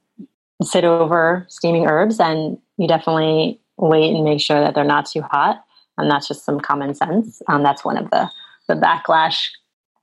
[0.62, 5.22] sit over steaming herbs and you definitely wait and make sure that they're not too
[5.22, 5.64] hot.
[5.98, 7.42] And that's just some common sense.
[7.48, 8.30] Um, that's one of the,
[8.68, 9.48] the backlash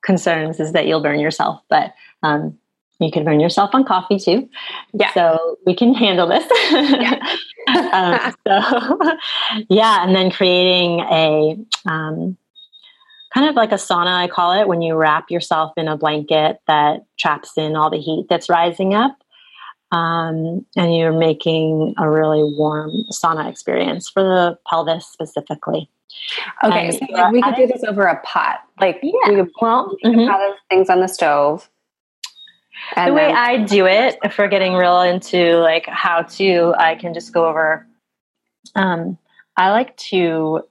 [0.03, 1.93] concerns is that you'll burn yourself, but
[2.23, 2.57] um,
[2.99, 4.49] you can burn yourself on coffee too.
[4.93, 5.13] Yeah.
[5.13, 6.45] So we can handle this.
[6.71, 7.19] yeah.
[7.93, 8.99] um, so
[9.69, 12.37] yeah, and then creating a um,
[13.33, 16.59] kind of like a sauna, I call it, when you wrap yourself in a blanket
[16.67, 19.17] that traps in all the heat that's rising up
[19.91, 25.89] um, and you're making a really warm sauna experience for the pelvis specifically.
[26.63, 28.59] Okay, so like we could do this over a pot.
[28.79, 29.11] Like yeah.
[29.29, 30.27] we could, well, mm-hmm.
[30.27, 31.69] pot of things on the stove.
[32.95, 37.13] the way I do it, if we're getting real into like how to, I can
[37.13, 37.87] just go over.
[38.75, 39.17] Um,
[39.55, 40.61] I like to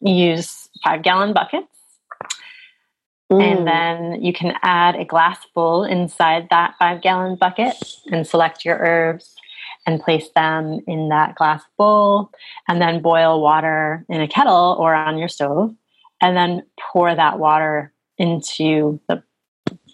[0.00, 1.77] use five gallon buckets
[3.30, 3.42] Mm.
[3.42, 7.76] And then you can add a glass bowl inside that five gallon bucket
[8.10, 9.34] and select your herbs
[9.86, 12.30] and place them in that glass bowl.
[12.68, 15.74] And then boil water in a kettle or on your stove.
[16.20, 19.22] And then pour that water into the,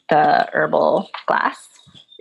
[0.09, 1.69] the herbal glass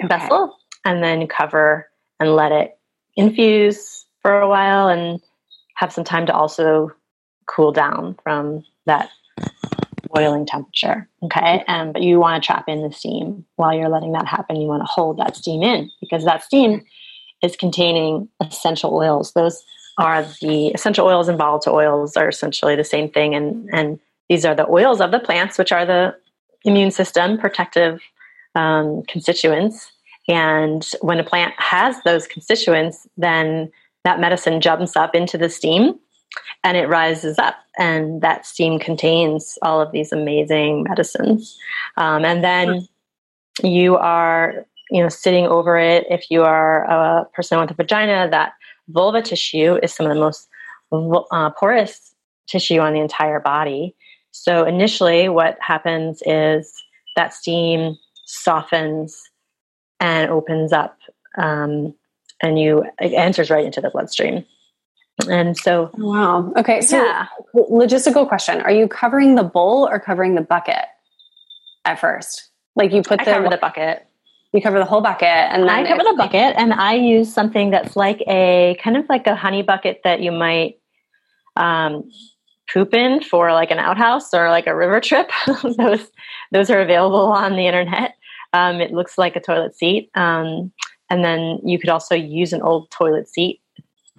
[0.03, 0.07] okay.
[0.07, 0.57] vessel.
[0.85, 1.89] And then cover
[2.19, 2.77] and let it
[3.15, 5.21] infuse for a while and
[5.75, 6.91] have some time to also
[7.47, 9.09] cool down from that
[10.13, 11.07] boiling temperature.
[11.23, 11.63] Okay.
[11.67, 14.57] And but you want to trap in the steam while you're letting that happen.
[14.57, 16.83] You want to hold that steam in because that steam
[17.41, 19.33] is containing essential oils.
[19.33, 19.63] Those
[19.97, 23.35] are the essential oils and volatile oils are essentially the same thing.
[23.35, 23.99] And, and
[24.29, 26.15] these are the oils of the plants, which are the
[26.63, 28.01] immune system protective
[28.55, 29.91] um, constituents.
[30.27, 33.71] And when a plant has those constituents, then
[34.03, 35.99] that medicine jumps up into the steam
[36.63, 41.57] and it rises up and that steam contains all of these amazing medicines.
[41.97, 42.87] Um, and then
[43.63, 48.27] you are you know sitting over it if you are a person with a vagina
[48.29, 48.53] that
[48.89, 50.47] vulva tissue is some of the most
[51.31, 52.13] uh, porous
[52.47, 53.95] tissue on the entire body.
[54.31, 56.73] So initially what happens is
[57.15, 59.21] that steam softens
[59.99, 60.97] and opens up
[61.37, 61.93] um,
[62.41, 64.45] and you it enters right into the bloodstream
[65.29, 66.51] and so, wow.
[66.57, 66.81] Okay.
[66.81, 67.27] So, yeah.
[67.53, 70.85] logistical question Are you covering the bowl or covering the bucket
[71.85, 72.49] at first?
[72.75, 74.07] Like you put I the, cover the bucket.
[74.53, 77.95] You cover the whole bucket, and I cover the bucket, and I use something that's
[77.95, 80.79] like a kind of like a honey bucket that you might
[81.55, 82.09] um,
[82.71, 85.31] poop in for like an outhouse or like a river trip.
[85.77, 86.07] those
[86.51, 88.15] those are available on the internet.
[88.53, 90.71] Um, it looks like a toilet seat, um,
[91.09, 93.59] and then you could also use an old toilet seat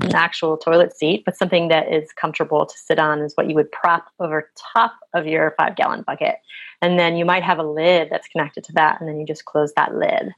[0.00, 3.54] an actual toilet seat, but something that is comfortable to sit on is what you
[3.54, 6.36] would prop over top of your five gallon bucket.
[6.82, 9.44] And then you might have a lid that's connected to that, and then you just
[9.44, 10.34] close that lid.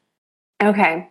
[0.63, 1.09] Okay.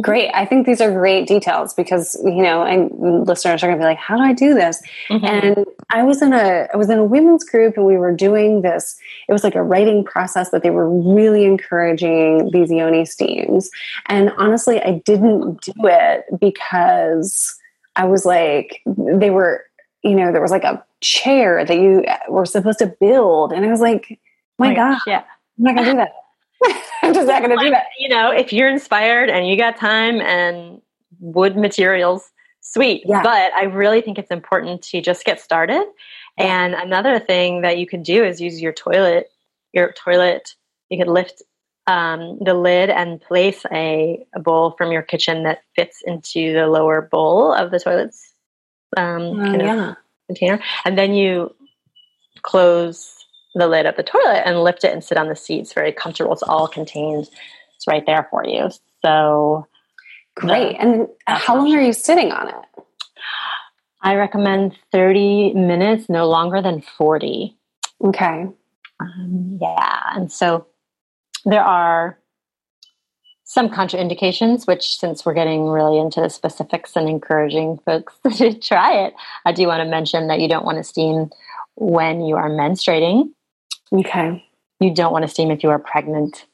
[0.00, 0.30] Great.
[0.32, 3.86] I think these are great details because, you know, and listeners are going to be
[3.86, 4.82] like, how do I do this?
[5.10, 5.24] Mm-hmm.
[5.26, 8.62] And I was in a, I was in a women's group and we were doing
[8.62, 8.96] this.
[9.28, 13.70] It was like a writing process that they were really encouraging these yoni steams.
[14.06, 17.54] And honestly, I didn't do it because
[17.96, 19.64] I was like, they were,
[20.02, 23.52] you know, there was like a chair that you were supposed to build.
[23.52, 24.18] And I was like,
[24.58, 25.24] my, my gosh, yeah.
[25.58, 26.12] I'm not going to do that.
[27.02, 27.86] I'm just not going to do that.
[27.98, 30.80] You know, if you're inspired and you got time and
[31.20, 32.30] wood materials,
[32.60, 33.02] sweet.
[33.06, 33.22] Yeah.
[33.22, 35.84] But I really think it's important to just get started.
[36.38, 39.28] And another thing that you can do is use your toilet.
[39.72, 40.54] Your toilet,
[40.88, 41.42] you could lift
[41.86, 46.66] um, the lid and place a, a, bowl from your kitchen that fits into the
[46.68, 48.32] lower bowl of the toilet's
[48.96, 49.94] um, uh, yeah.
[50.28, 50.60] container.
[50.84, 51.54] And then you
[52.42, 53.12] close
[53.54, 55.60] the lid of the toilet and lift it and sit on the seat.
[55.60, 56.32] It's very comfortable.
[56.32, 57.28] It's all contained.
[57.76, 58.70] It's right there for you.
[59.04, 59.66] So
[60.36, 60.74] great.
[60.74, 62.54] The, and how long are you sitting on it?
[64.02, 67.56] I recommend 30 minutes, no longer than 40.
[68.04, 68.46] Okay.
[69.00, 70.02] Um, yeah.
[70.14, 70.66] And so
[71.44, 72.18] there are
[73.44, 79.04] some contraindications, which, since we're getting really into the specifics and encouraging folks to try
[79.04, 79.14] it,
[79.44, 81.30] I do want to mention that you don't want to steam
[81.74, 83.30] when you are menstruating.
[83.92, 84.44] Okay.
[84.80, 86.46] You don't want to steam if you are pregnant.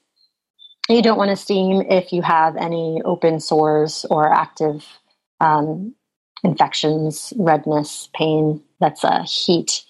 [0.89, 4.85] You don't want to steam if you have any open sores or active
[5.41, 5.95] um,
[6.43, 8.63] infections, redness, pain.
[8.81, 9.85] That's a heat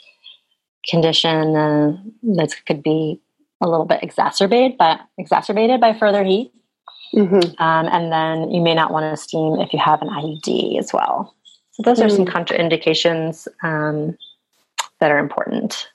[0.88, 1.96] condition uh,
[2.34, 3.20] that could be
[3.61, 6.52] a little bit exacerbated, but exacerbated by further heat.
[7.14, 7.62] Mm-hmm.
[7.62, 10.92] Um, and then you may not want to steam if you have an IUD as
[10.92, 11.34] well.
[11.72, 12.04] So those mm.
[12.04, 12.32] are some mm.
[12.32, 14.16] contraindications um,
[15.00, 15.88] that are important.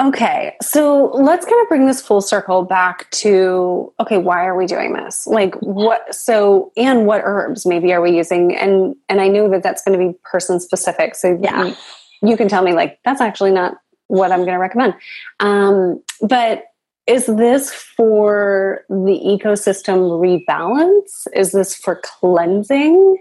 [0.00, 4.64] Okay, so let's kind of bring this full circle back to okay, why are we
[4.64, 5.26] doing this?
[5.26, 9.64] Like what so and what herbs maybe are we using and and I know that
[9.64, 11.16] that's going to be person specific.
[11.16, 11.64] So yeah.
[11.64, 13.78] you, you can tell me like that's actually not
[14.08, 14.94] what I'm going to recommend.
[15.40, 16.64] Um, but
[17.06, 21.26] is this for the ecosystem rebalance?
[21.34, 23.16] Is this for cleansing?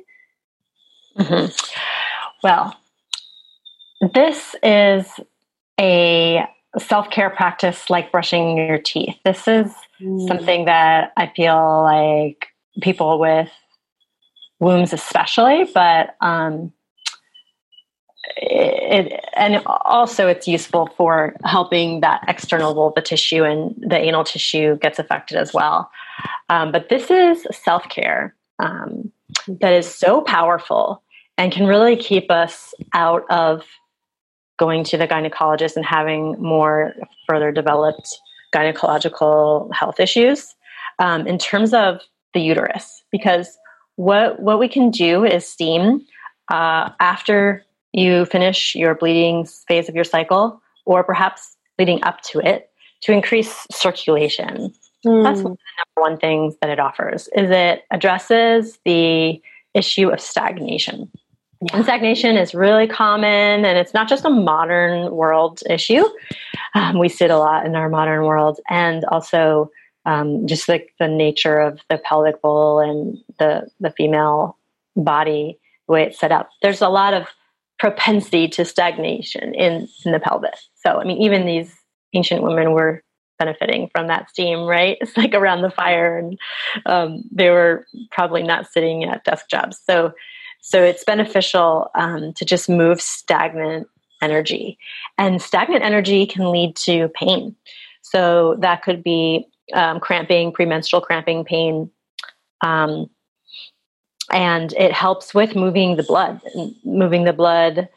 [1.17, 1.51] Mm-hmm.
[2.43, 2.75] Well,
[4.13, 5.07] this is
[5.79, 6.45] a
[6.77, 9.15] self care practice like brushing your teeth.
[9.23, 10.27] This is mm.
[10.27, 12.47] something that I feel like
[12.81, 13.49] people with
[14.59, 16.73] wombs, especially, but um,
[18.35, 24.77] it, and also it's useful for helping that external vulva tissue and the anal tissue
[24.77, 25.89] gets affected as well.
[26.49, 29.11] Um, but this is self care um,
[29.47, 31.03] that is so powerful
[31.37, 33.63] and can really keep us out of
[34.57, 36.93] going to the gynecologist and having more
[37.27, 38.09] further developed
[38.53, 40.55] gynecological health issues
[40.99, 42.01] um, in terms of
[42.33, 43.57] the uterus because
[43.95, 46.01] what what we can do is steam
[46.49, 47.63] uh, after
[47.97, 52.69] you finish your bleeding phase of your cycle or perhaps leading up to it
[53.01, 54.73] to increase circulation
[55.05, 55.23] mm.
[55.23, 59.41] that's one of the number one things that it offers is it addresses the
[59.73, 61.09] issue of stagnation
[61.61, 61.77] yeah.
[61.77, 66.03] And stagnation is really common, and it's not just a modern world issue.
[66.75, 69.71] Um, we see it a lot in our modern world, and also
[70.05, 74.55] um, just like the nature of the pelvic bowl and the the female
[74.95, 76.49] body, the way it's set up.
[76.61, 77.27] There's a lot of
[77.79, 80.69] propensity to stagnation in in the pelvis.
[80.85, 81.73] So, I mean, even these
[82.13, 83.03] ancient women were
[83.39, 84.97] benefiting from that steam, right?
[85.01, 86.37] It's like around the fire, and
[86.85, 89.79] um, they were probably not sitting at desk jobs.
[89.85, 90.13] So
[90.61, 93.87] so it's beneficial um, to just move stagnant
[94.21, 94.77] energy.
[95.17, 97.55] And stagnant energy can lead to pain.
[98.01, 101.91] So that could be um, cramping, premenstrual cramping pain.
[102.61, 103.09] Um,
[104.31, 106.41] and it helps with moving the blood,
[106.83, 107.89] moving the blood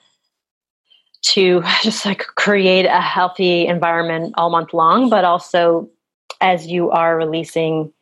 [1.22, 5.88] to just like create a healthy environment all month long, but also
[6.40, 7.92] as you are releasing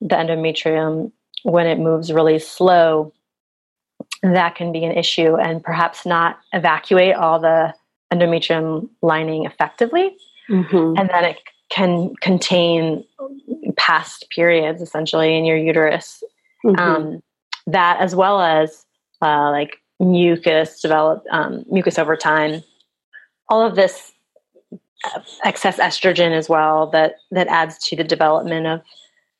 [0.00, 3.12] the endometrium when it moves really slow,
[4.22, 7.74] that can be an issue and perhaps not evacuate all the
[8.12, 10.16] endometrium lining effectively.
[10.48, 10.98] Mm-hmm.
[10.98, 11.38] And then it
[11.70, 13.04] can contain
[13.76, 16.22] past periods essentially in your uterus.
[16.64, 16.78] Mm-hmm.
[16.78, 17.22] Um,
[17.66, 18.84] that as well as
[19.20, 22.62] uh, like mucus develop um, mucus over time.
[23.48, 24.12] All of this
[25.04, 28.80] uh, excess estrogen as well that that adds to the development of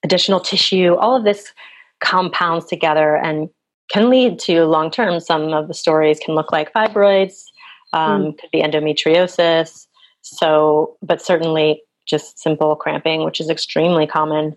[0.05, 0.94] additional tissue.
[0.94, 1.53] All of this
[2.01, 3.49] compounds together and
[3.90, 5.20] can lead to long term.
[5.20, 7.44] Some of the stories can look like fibroids,
[7.93, 8.39] um, mm.
[8.39, 9.86] could be endometriosis.
[10.23, 14.57] So, but certainly just simple cramping, which is extremely common.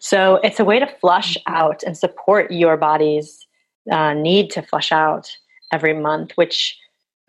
[0.00, 3.46] So, it's a way to flush out and support your body's
[3.90, 5.30] uh, need to flush out
[5.72, 6.78] every month, which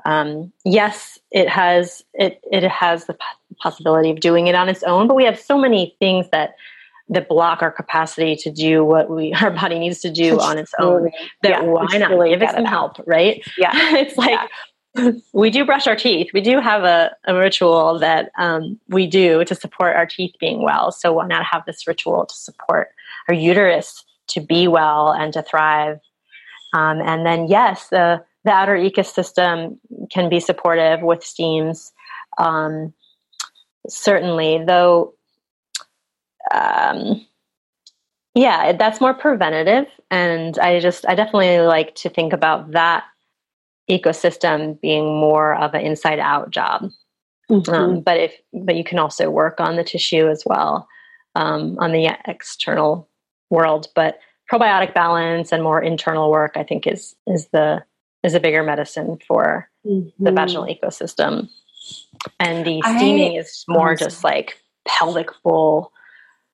[0.06, 3.18] um, yes, it has it it has the
[3.57, 6.56] possibility of doing it on its own, but we have so many things that
[7.10, 10.73] that block our capacity to do what we our body needs to do on its
[10.80, 11.11] own.
[11.41, 13.44] That yeah, why not really give it some help, right?
[13.57, 14.32] Yeah, it's like.
[14.32, 14.48] Yeah.
[15.34, 16.32] We do brush our teeth.
[16.34, 20.64] We do have a, a ritual that um, we do to support our teeth being
[20.64, 20.92] well.
[20.92, 22.90] So, why not have this ritual to support
[23.28, 26.00] our uterus to be well and to thrive?
[26.74, 29.78] Um, and then, yes, the the outer ecosystem
[30.12, 31.92] can be supportive with steams.
[32.38, 32.94] Um,
[33.90, 35.16] certainly, though,
[36.54, 37.26] um,
[38.36, 39.88] yeah, that's more preventative.
[40.12, 43.06] And I just, I definitely like to think about that
[43.90, 46.90] ecosystem being more of an inside out job.
[47.49, 47.74] Mm-hmm.
[47.74, 50.88] Um, but if, but you can also work on the tissue as well,
[51.36, 53.07] um, on the external
[53.49, 53.88] world.
[53.94, 54.20] But
[54.52, 57.84] probiotic balance and more internal work, I think, is is the
[58.24, 60.24] is a bigger medicine for mm-hmm.
[60.24, 61.48] the vaginal ecosystem.
[62.40, 65.91] And the steaming I, is more just like pelvic bowl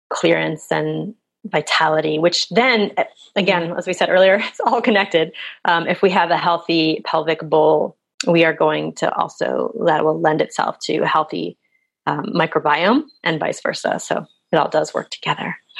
[0.10, 1.16] clearance and
[1.46, 2.92] vitality, which then,
[3.36, 5.32] again, as we said earlier, it's all connected.
[5.66, 7.98] Um, if we have a healthy pelvic bowl,
[8.28, 11.58] we are going to also, that will lend itself to a healthy
[12.06, 14.00] um, microbiome and vice versa.
[14.00, 15.56] So it all does work together.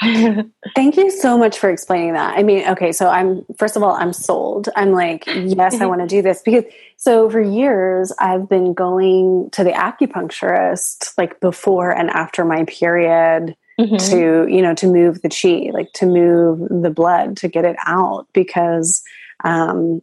[0.74, 2.36] Thank you so much for explaining that.
[2.36, 4.68] I mean, okay, so I'm first of all, I'm sold.
[4.74, 6.64] I'm like, yes, I want to do this because
[6.96, 13.54] so for years I've been going to the acupuncturist like before and after my period
[13.78, 13.96] mm-hmm.
[13.96, 17.76] to, you know, to move the chi, like to move the blood to get it
[17.84, 19.02] out because
[19.44, 20.00] um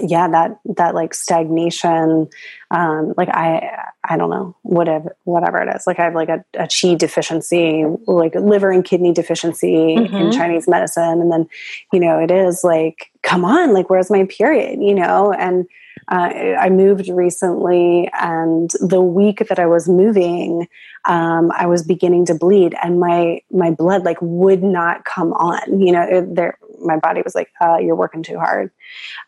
[0.00, 2.28] yeah that that like stagnation
[2.70, 6.44] um like i i don't know whatever whatever it is like i have like a,
[6.54, 10.14] a chi deficiency like liver and kidney deficiency mm-hmm.
[10.14, 11.46] in chinese medicine and then
[11.92, 15.66] you know it is like come on like where's my period you know and
[16.10, 20.66] uh, I moved recently, and the week that I was moving,
[21.04, 25.80] um, I was beginning to bleed, and my my blood like would not come on.
[25.80, 28.72] You know, it, there my body was like, uh, "You're working too hard."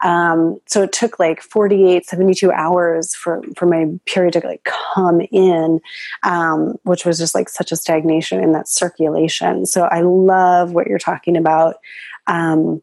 [0.00, 4.64] Um, so it took like 48, 72 hours for for my period to like
[4.94, 5.80] come in,
[6.24, 9.66] um, which was just like such a stagnation in that circulation.
[9.66, 11.76] So I love what you're talking about.
[12.26, 12.82] Um,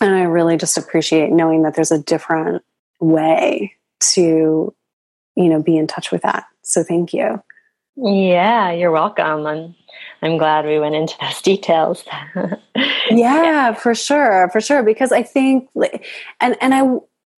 [0.00, 2.62] and I really just appreciate knowing that there's a different
[3.02, 3.74] way
[4.14, 4.74] to
[5.36, 6.44] you know be in touch with that.
[6.62, 7.42] So thank you.
[7.96, 9.46] Yeah you're welcome.
[9.46, 9.74] I'm
[10.22, 12.04] i'm glad we went into those details.
[13.10, 13.74] Yeah, yeah.
[13.74, 14.82] for sure for sure.
[14.82, 15.68] Because i think
[16.40, 16.82] and and i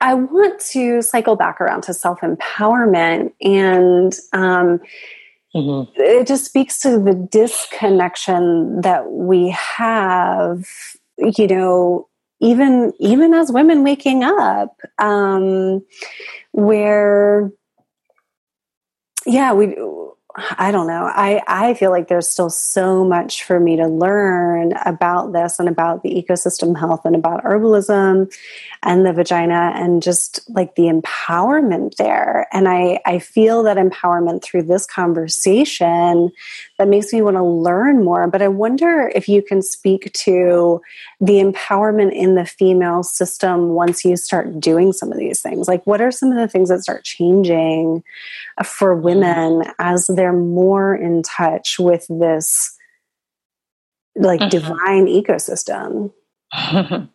[0.04, 4.80] I want to cycle back around to self empowerment, and um,
[5.54, 5.90] mm-hmm.
[5.96, 10.66] it just speaks to the disconnection that we have,
[11.16, 12.08] you know,
[12.40, 15.84] even even as women waking up um
[16.52, 17.50] where
[19.26, 19.76] yeah we
[20.36, 21.04] I don't know.
[21.04, 25.68] I, I feel like there's still so much for me to learn about this and
[25.68, 28.34] about the ecosystem health and about herbalism
[28.82, 32.48] and the vagina and just like the empowerment there.
[32.52, 36.32] And I, I feel that empowerment through this conversation
[36.78, 38.26] that makes me want to learn more.
[38.26, 40.82] But I wonder if you can speak to
[41.20, 45.68] the empowerment in the female system once you start doing some of these things.
[45.68, 48.02] Like, what are some of the things that start changing
[48.62, 52.76] for women as they're more in touch with this
[54.16, 54.48] like mm-hmm.
[54.48, 56.12] divine ecosystem?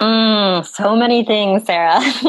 [0.00, 2.00] Mm, so many things, Sarah.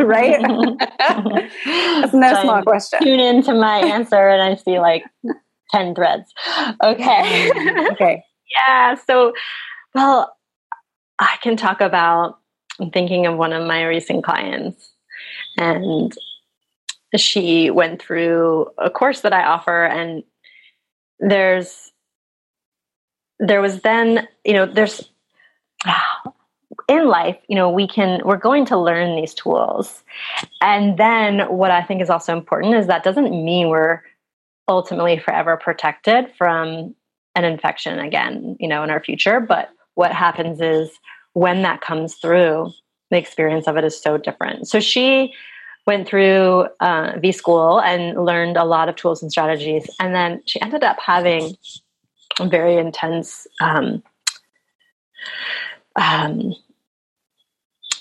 [0.00, 0.42] right?
[1.64, 2.98] That's no small question.
[3.00, 5.04] Tune into my answer and I see like
[5.70, 6.32] 10 threads.
[6.82, 7.50] Okay.
[7.92, 8.24] okay.
[8.52, 8.96] Yeah.
[8.96, 9.32] So,
[9.94, 10.36] well,
[11.20, 12.40] I can talk about,
[12.80, 14.90] I'm thinking of one of my recent clients,
[15.56, 16.12] and
[17.20, 20.22] she went through a course that I offer, and
[21.18, 21.92] there's,
[23.38, 25.08] there was then, you know, there's,
[26.88, 30.02] in life, you know, we can, we're going to learn these tools.
[30.60, 34.02] And then what I think is also important is that doesn't mean we're
[34.68, 36.94] ultimately forever protected from
[37.34, 39.40] an infection again, you know, in our future.
[39.40, 40.90] But what happens is
[41.32, 42.70] when that comes through,
[43.10, 44.66] the experience of it is so different.
[44.66, 45.32] So she
[45.86, 49.88] went through uh, V school and learned a lot of tools and strategies.
[50.00, 51.56] And then she ended up having
[52.40, 54.02] a very intense um,
[55.96, 56.54] um,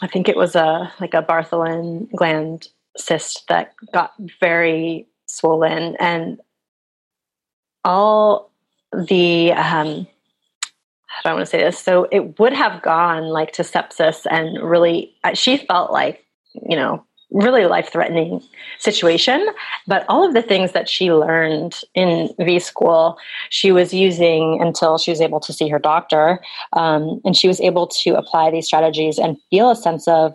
[0.01, 6.41] I think it was a like a Bartholin gland cyst that got very swollen, and
[7.85, 8.51] all
[8.91, 10.07] the um,
[11.09, 11.79] I don't want to say this.
[11.79, 16.25] So it would have gone like to sepsis, and really, she felt like
[16.69, 18.41] you know really life threatening
[18.79, 19.45] situation.
[19.87, 23.17] But all of the things that she learned in V school,
[23.49, 26.39] she was using until she was able to see her doctor.
[26.73, 30.33] Um, and she was able to apply these strategies and feel a sense of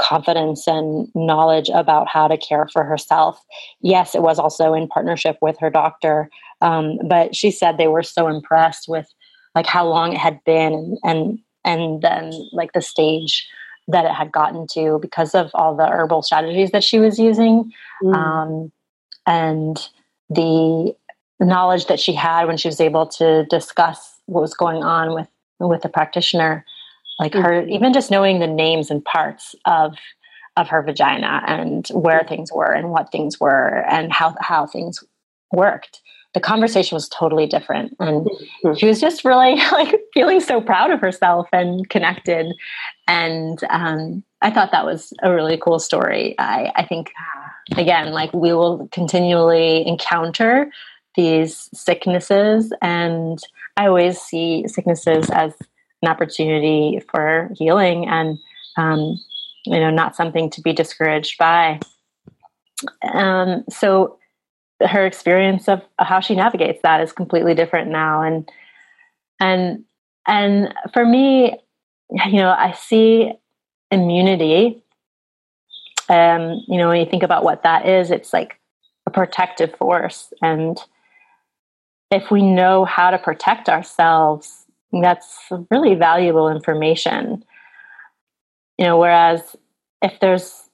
[0.00, 3.44] confidence and knowledge about how to care for herself.
[3.80, 6.30] Yes, it was also in partnership with her doctor.
[6.60, 9.06] Um, but she said they were so impressed with
[9.54, 13.46] like how long it had been and, and and then like the stage
[13.88, 17.72] that it had gotten to because of all the herbal strategies that she was using
[18.02, 18.14] mm.
[18.14, 18.70] um,
[19.26, 19.88] and
[20.30, 20.94] the
[21.40, 25.28] knowledge that she had when she was able to discuss what was going on with
[25.60, 26.64] with the practitioner
[27.18, 27.42] like mm.
[27.42, 29.96] her even just knowing the names and parts of
[30.56, 32.28] of her vagina and where mm.
[32.28, 35.02] things were and what things were and how how things
[35.52, 36.00] worked
[36.38, 37.96] the conversation was totally different.
[37.98, 38.74] And mm-hmm.
[38.74, 42.54] she was just really like feeling so proud of herself and connected.
[43.08, 46.36] And um, i thought that was a really cool story.
[46.38, 47.12] I, I think
[47.76, 50.70] again like we will continually encounter
[51.16, 52.72] these sicknesses.
[52.80, 53.40] And
[53.76, 55.54] i always see sicknesses as
[56.02, 58.38] an opportunity for healing and
[58.76, 59.18] um,
[59.66, 61.80] you know not something to be discouraged by.
[63.12, 64.18] Um, so
[64.80, 68.22] her experience of how she navigates that is completely different now.
[68.22, 68.50] And
[69.40, 69.84] and
[70.26, 71.56] and for me
[72.10, 73.32] you know i see
[73.90, 74.82] immunity
[76.08, 78.58] um you know when you think about what that is it's like
[79.08, 80.32] a protective force.
[80.42, 80.78] And
[82.10, 84.66] if we know how to protect ourselves
[85.02, 85.36] that's
[85.70, 87.44] really valuable information.
[88.78, 89.56] You know whereas
[90.02, 90.67] if there's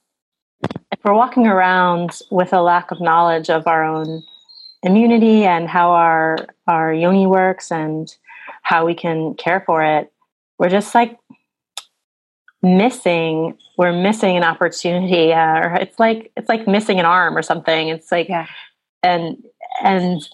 [1.05, 4.23] we're walking around with a lack of knowledge of our own
[4.81, 6.37] immunity and how our
[6.67, 8.15] our yoni works and
[8.63, 10.11] how we can care for it,
[10.57, 11.17] we're just like
[12.63, 17.43] missing we're missing an opportunity uh, or it's like it's like missing an arm or
[17.43, 18.47] something it's like yeah.
[19.03, 19.43] and
[19.83, 20.27] and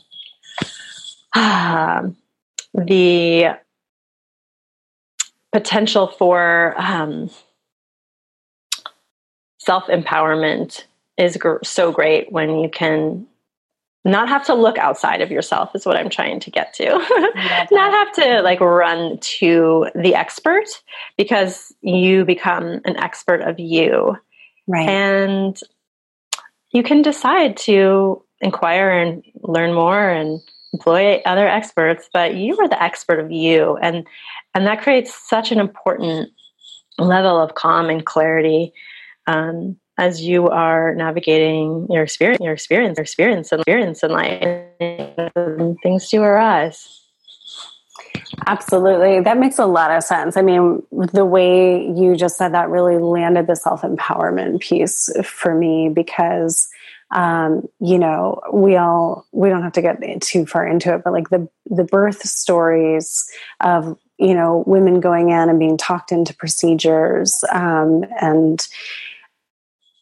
[1.36, 2.04] uh,
[2.74, 3.48] the
[5.52, 7.30] potential for um,
[9.64, 10.86] self empowerment
[11.18, 13.28] is gr- so great when you can
[14.04, 16.86] not have to look outside of yourself is what i'm trying to get to.
[17.72, 20.66] Not have to like run to the expert
[21.18, 24.18] because you become an expert of you.
[24.68, 24.90] Right.
[24.90, 25.60] And
[26.72, 30.42] you can decide to inquire and learn more and
[30.74, 33.78] employ other experts but you are the expert of you.
[33.78, 34.08] And
[34.56, 36.32] and that creates such an important
[36.98, 38.74] level of calm and clarity
[39.28, 45.78] um, as you are navigating your experience, your experience, your experience, and experience in life,
[45.84, 47.02] things do arise.
[48.48, 49.20] Absolutely.
[49.20, 50.38] That makes a lot of sense.
[50.38, 55.54] I mean, the way you just said that really landed the self empowerment piece for
[55.54, 56.68] me because,
[57.12, 61.14] um, you know, we all, we don't have to get too far into it, but
[61.14, 63.30] like the, the birth stories
[63.60, 68.68] of, you know, women going in and being talked into procedures um, and,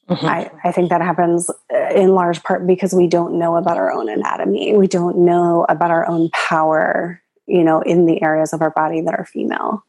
[0.09, 0.25] Mm-hmm.
[0.25, 3.91] I, I think that happens uh, in large part because we don't know about our
[3.91, 4.75] own anatomy.
[4.75, 9.01] We don't know about our own power, you know, in the areas of our body
[9.01, 9.83] that are female.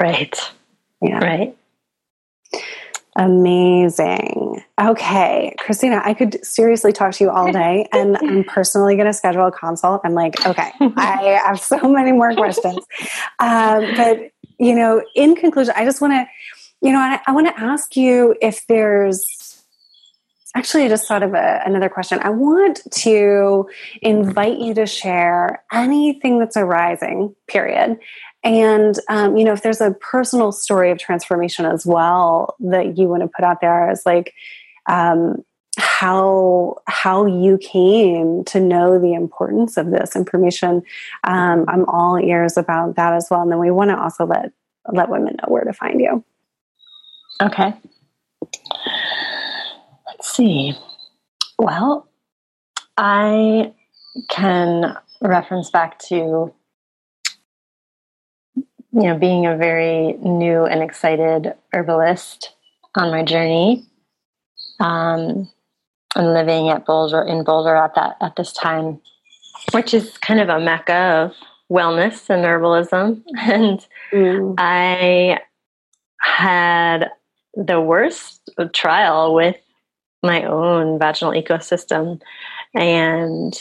[0.00, 0.36] Right.
[1.00, 1.18] Yeah.
[1.18, 1.56] Right.
[3.14, 4.64] Amazing.
[4.80, 9.12] Okay, Christina, I could seriously talk to you all day, and I'm personally going to
[9.12, 10.00] schedule a consult.
[10.02, 12.78] I'm like, okay, I have so many more questions.
[13.38, 16.26] Um, but, you know, in conclusion, I just want to
[16.82, 19.62] you know, I, I want to ask you if there's
[20.54, 22.18] actually, I just thought of a, another question.
[22.22, 23.68] I want to
[24.02, 27.98] invite you to share anything that's arising, period.
[28.44, 33.06] And, um, you know, if there's a personal story of transformation as well that you
[33.06, 34.34] want to put out there as like,
[34.86, 35.44] um,
[35.78, 40.82] how how you came to know the importance of this information.
[41.24, 43.40] Um, I'm all ears about that as well.
[43.40, 44.52] And then we want to also let
[44.92, 46.22] let women know where to find you.
[47.42, 47.74] Okay.
[50.06, 50.74] Let's see.
[51.58, 52.08] Well,
[52.96, 53.72] I
[54.28, 56.54] can reference back to
[58.54, 62.54] you know being a very new and excited herbalist
[62.94, 63.86] on my journey
[64.78, 65.50] um,
[66.14, 69.00] and living at Boulder in Boulder at that at this time,
[69.72, 71.32] which is kind of a mecca of
[71.68, 73.22] wellness and herbalism.
[73.36, 74.54] And mm.
[74.58, 75.40] I
[76.20, 77.10] had
[77.54, 79.56] the worst trial with
[80.22, 82.20] my own vaginal ecosystem.
[82.74, 83.54] And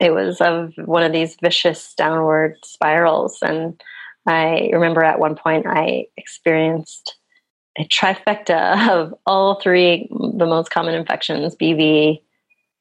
[0.00, 3.38] it was of one of these vicious downward spirals.
[3.42, 3.80] And
[4.26, 7.16] I remember at one point I experienced
[7.78, 12.20] a trifecta of all three the most common infections BV,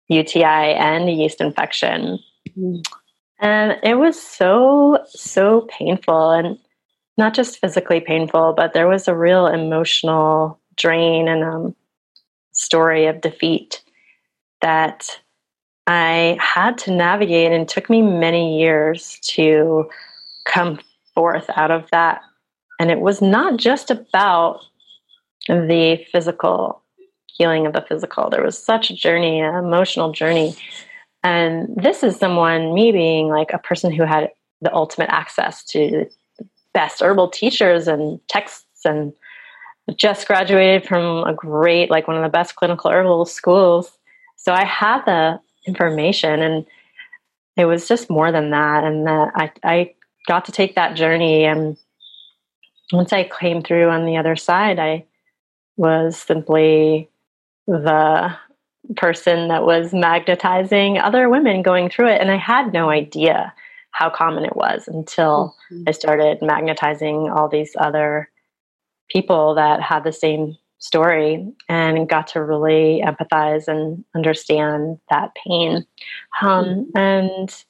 [0.10, 2.20] UTI, and yeast infection.
[2.58, 2.84] Mm.
[3.40, 6.58] And it was so, so painful and
[7.18, 11.76] not just physically painful, but there was a real emotional drain and um,
[12.52, 13.84] story of defeat
[14.62, 15.10] that
[15.86, 19.90] I had to navigate and took me many years to
[20.46, 20.80] come
[21.14, 22.22] forth out of that.
[22.80, 24.62] And it was not just about
[25.48, 26.82] the physical
[27.28, 28.30] healing of the physical.
[28.30, 30.56] There was such a journey, an emotional journey.
[31.24, 34.30] And this is someone, me being like a person who had
[34.62, 36.10] the ultimate access to
[36.74, 39.14] best herbal teachers and texts and
[39.96, 43.98] just graduated from a great, like one of the best clinical herbal schools.
[44.38, 46.66] So I had the information and
[47.56, 48.84] it was just more than that.
[48.84, 49.94] And that I, I
[50.28, 51.44] got to take that journey.
[51.46, 51.78] And
[52.92, 55.06] once I came through on the other side, I
[55.78, 57.10] was simply
[57.68, 58.36] the
[58.96, 62.22] person that was magnetizing other women going through it.
[62.22, 63.54] And I had no idea
[63.94, 65.84] how common it was until mm-hmm.
[65.88, 68.30] I started magnetizing all these other
[69.10, 75.86] people that had the same story and got to really empathize and understand that pain
[76.42, 76.98] um, mm-hmm.
[76.98, 77.64] and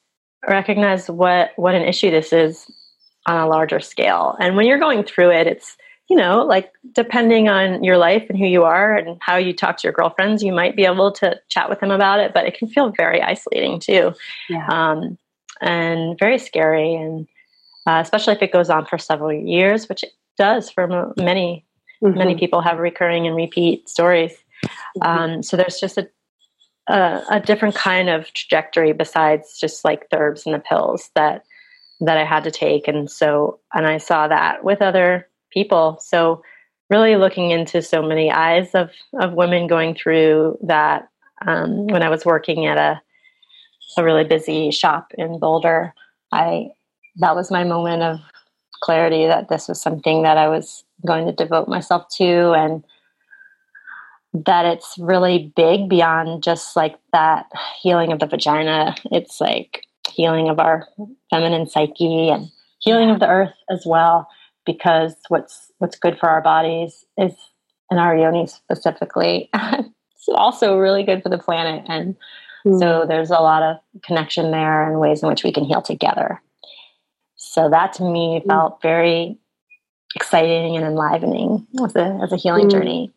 [0.48, 2.66] recognize what what an issue this is
[3.26, 5.76] on a larger scale and when you're going through it it's
[6.08, 9.78] you know, like depending on your life and who you are and how you talk
[9.78, 12.56] to your girlfriends, you might be able to chat with them about it, but it
[12.58, 14.12] can feel very isolating too.
[14.50, 14.66] Yeah.
[14.68, 15.16] Um,
[15.60, 16.94] and very scary.
[16.94, 17.26] And
[17.86, 21.64] uh, especially if it goes on for several years, which it does for many,
[22.02, 22.16] mm-hmm.
[22.18, 24.32] many people have recurring and repeat stories.
[24.98, 25.02] Mm-hmm.
[25.02, 26.08] Um, so there's just a,
[26.88, 31.44] a, a different kind of trajectory besides just like the herbs and the pills that
[32.00, 32.88] that I had to take.
[32.88, 35.98] And so, and I saw that with other people.
[36.00, 36.42] So
[36.90, 41.08] really looking into so many eyes of, of women going through that
[41.46, 43.00] um, when I was working at a,
[43.98, 45.94] a really busy shop in Boulder,
[46.32, 46.68] I
[47.16, 48.18] that was my moment of
[48.82, 52.84] clarity that this was something that I was going to devote myself to and
[54.34, 57.46] that it's really big beyond just like that
[57.80, 58.96] healing of the vagina.
[59.12, 60.88] It's like healing of our
[61.30, 62.50] feminine psyche and
[62.80, 64.28] healing of the earth as well
[64.66, 67.32] because what's what's good for our bodies is
[67.90, 72.16] and our yoni specifically it's also really good for the planet and
[72.66, 72.78] mm.
[72.78, 76.40] so there's a lot of connection there and ways in which we can heal together
[77.54, 78.46] so that to me mm.
[78.48, 79.38] felt very
[80.16, 82.70] exciting and enlivening as a as a healing mm.
[82.70, 83.12] journey.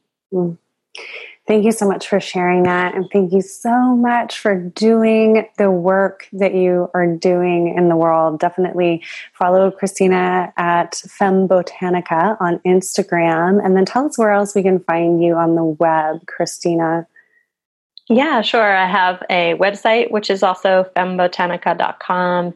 [1.48, 2.94] Thank you so much for sharing that.
[2.94, 7.96] And thank you so much for doing the work that you are doing in the
[7.96, 8.40] world.
[8.40, 9.02] Definitely
[9.34, 13.64] follow Christina at Femmebotanica on Instagram.
[13.64, 17.08] And then tell us where else we can find you on the web, Christina.
[18.10, 18.76] Yeah, sure.
[18.76, 22.54] I have a website, which is also femmebotanica.com.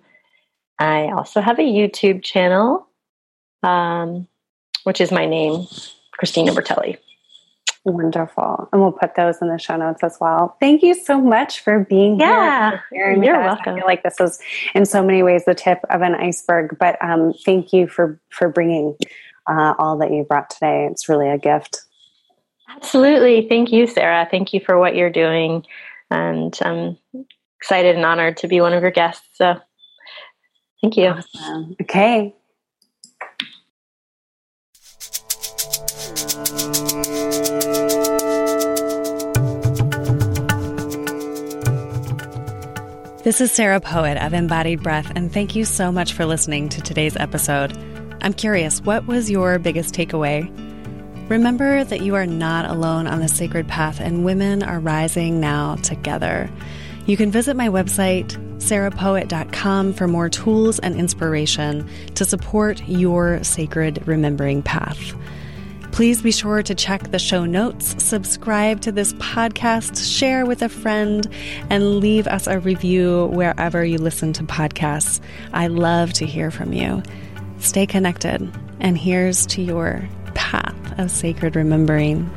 [0.79, 2.87] I also have a YouTube channel,
[3.61, 4.27] um,
[4.83, 5.67] which is my name,
[6.13, 6.97] Christina Bertelli.
[7.83, 8.69] Wonderful.
[8.71, 10.55] And we'll put those in the show notes as well.
[10.59, 13.11] Thank you so much for being yeah, here.
[13.11, 13.73] You're welcome.
[13.73, 14.39] I feel like this was
[14.75, 18.49] in so many ways the tip of an iceberg, but um, thank you for, for
[18.49, 18.95] bringing
[19.47, 20.87] uh, all that you brought today.
[20.91, 21.81] It's really a gift.
[22.75, 23.47] Absolutely.
[23.47, 24.27] Thank you, Sarah.
[24.29, 25.65] Thank you for what you're doing.
[26.09, 26.97] And I'm
[27.59, 29.27] excited and honored to be one of your guests.
[29.35, 29.55] So
[30.81, 31.09] thank you.
[31.09, 31.75] Awesome.
[31.81, 32.35] Okay.
[43.23, 46.81] This is Sarah Poet of Embodied Breath, and thank you so much for listening to
[46.81, 47.71] today's episode.
[48.21, 50.49] I'm curious, what was your biggest takeaway?
[51.31, 55.75] Remember that you are not alone on the sacred path, and women are rising now
[55.77, 56.51] together.
[57.05, 64.05] You can visit my website, sarahpoet.com, for more tools and inspiration to support your sacred
[64.05, 65.13] remembering path.
[65.93, 70.67] Please be sure to check the show notes, subscribe to this podcast, share with a
[70.67, 71.25] friend,
[71.69, 75.21] and leave us a review wherever you listen to podcasts.
[75.53, 77.01] I love to hear from you.
[77.59, 82.29] Stay connected, and here's to your path of sacred remembering.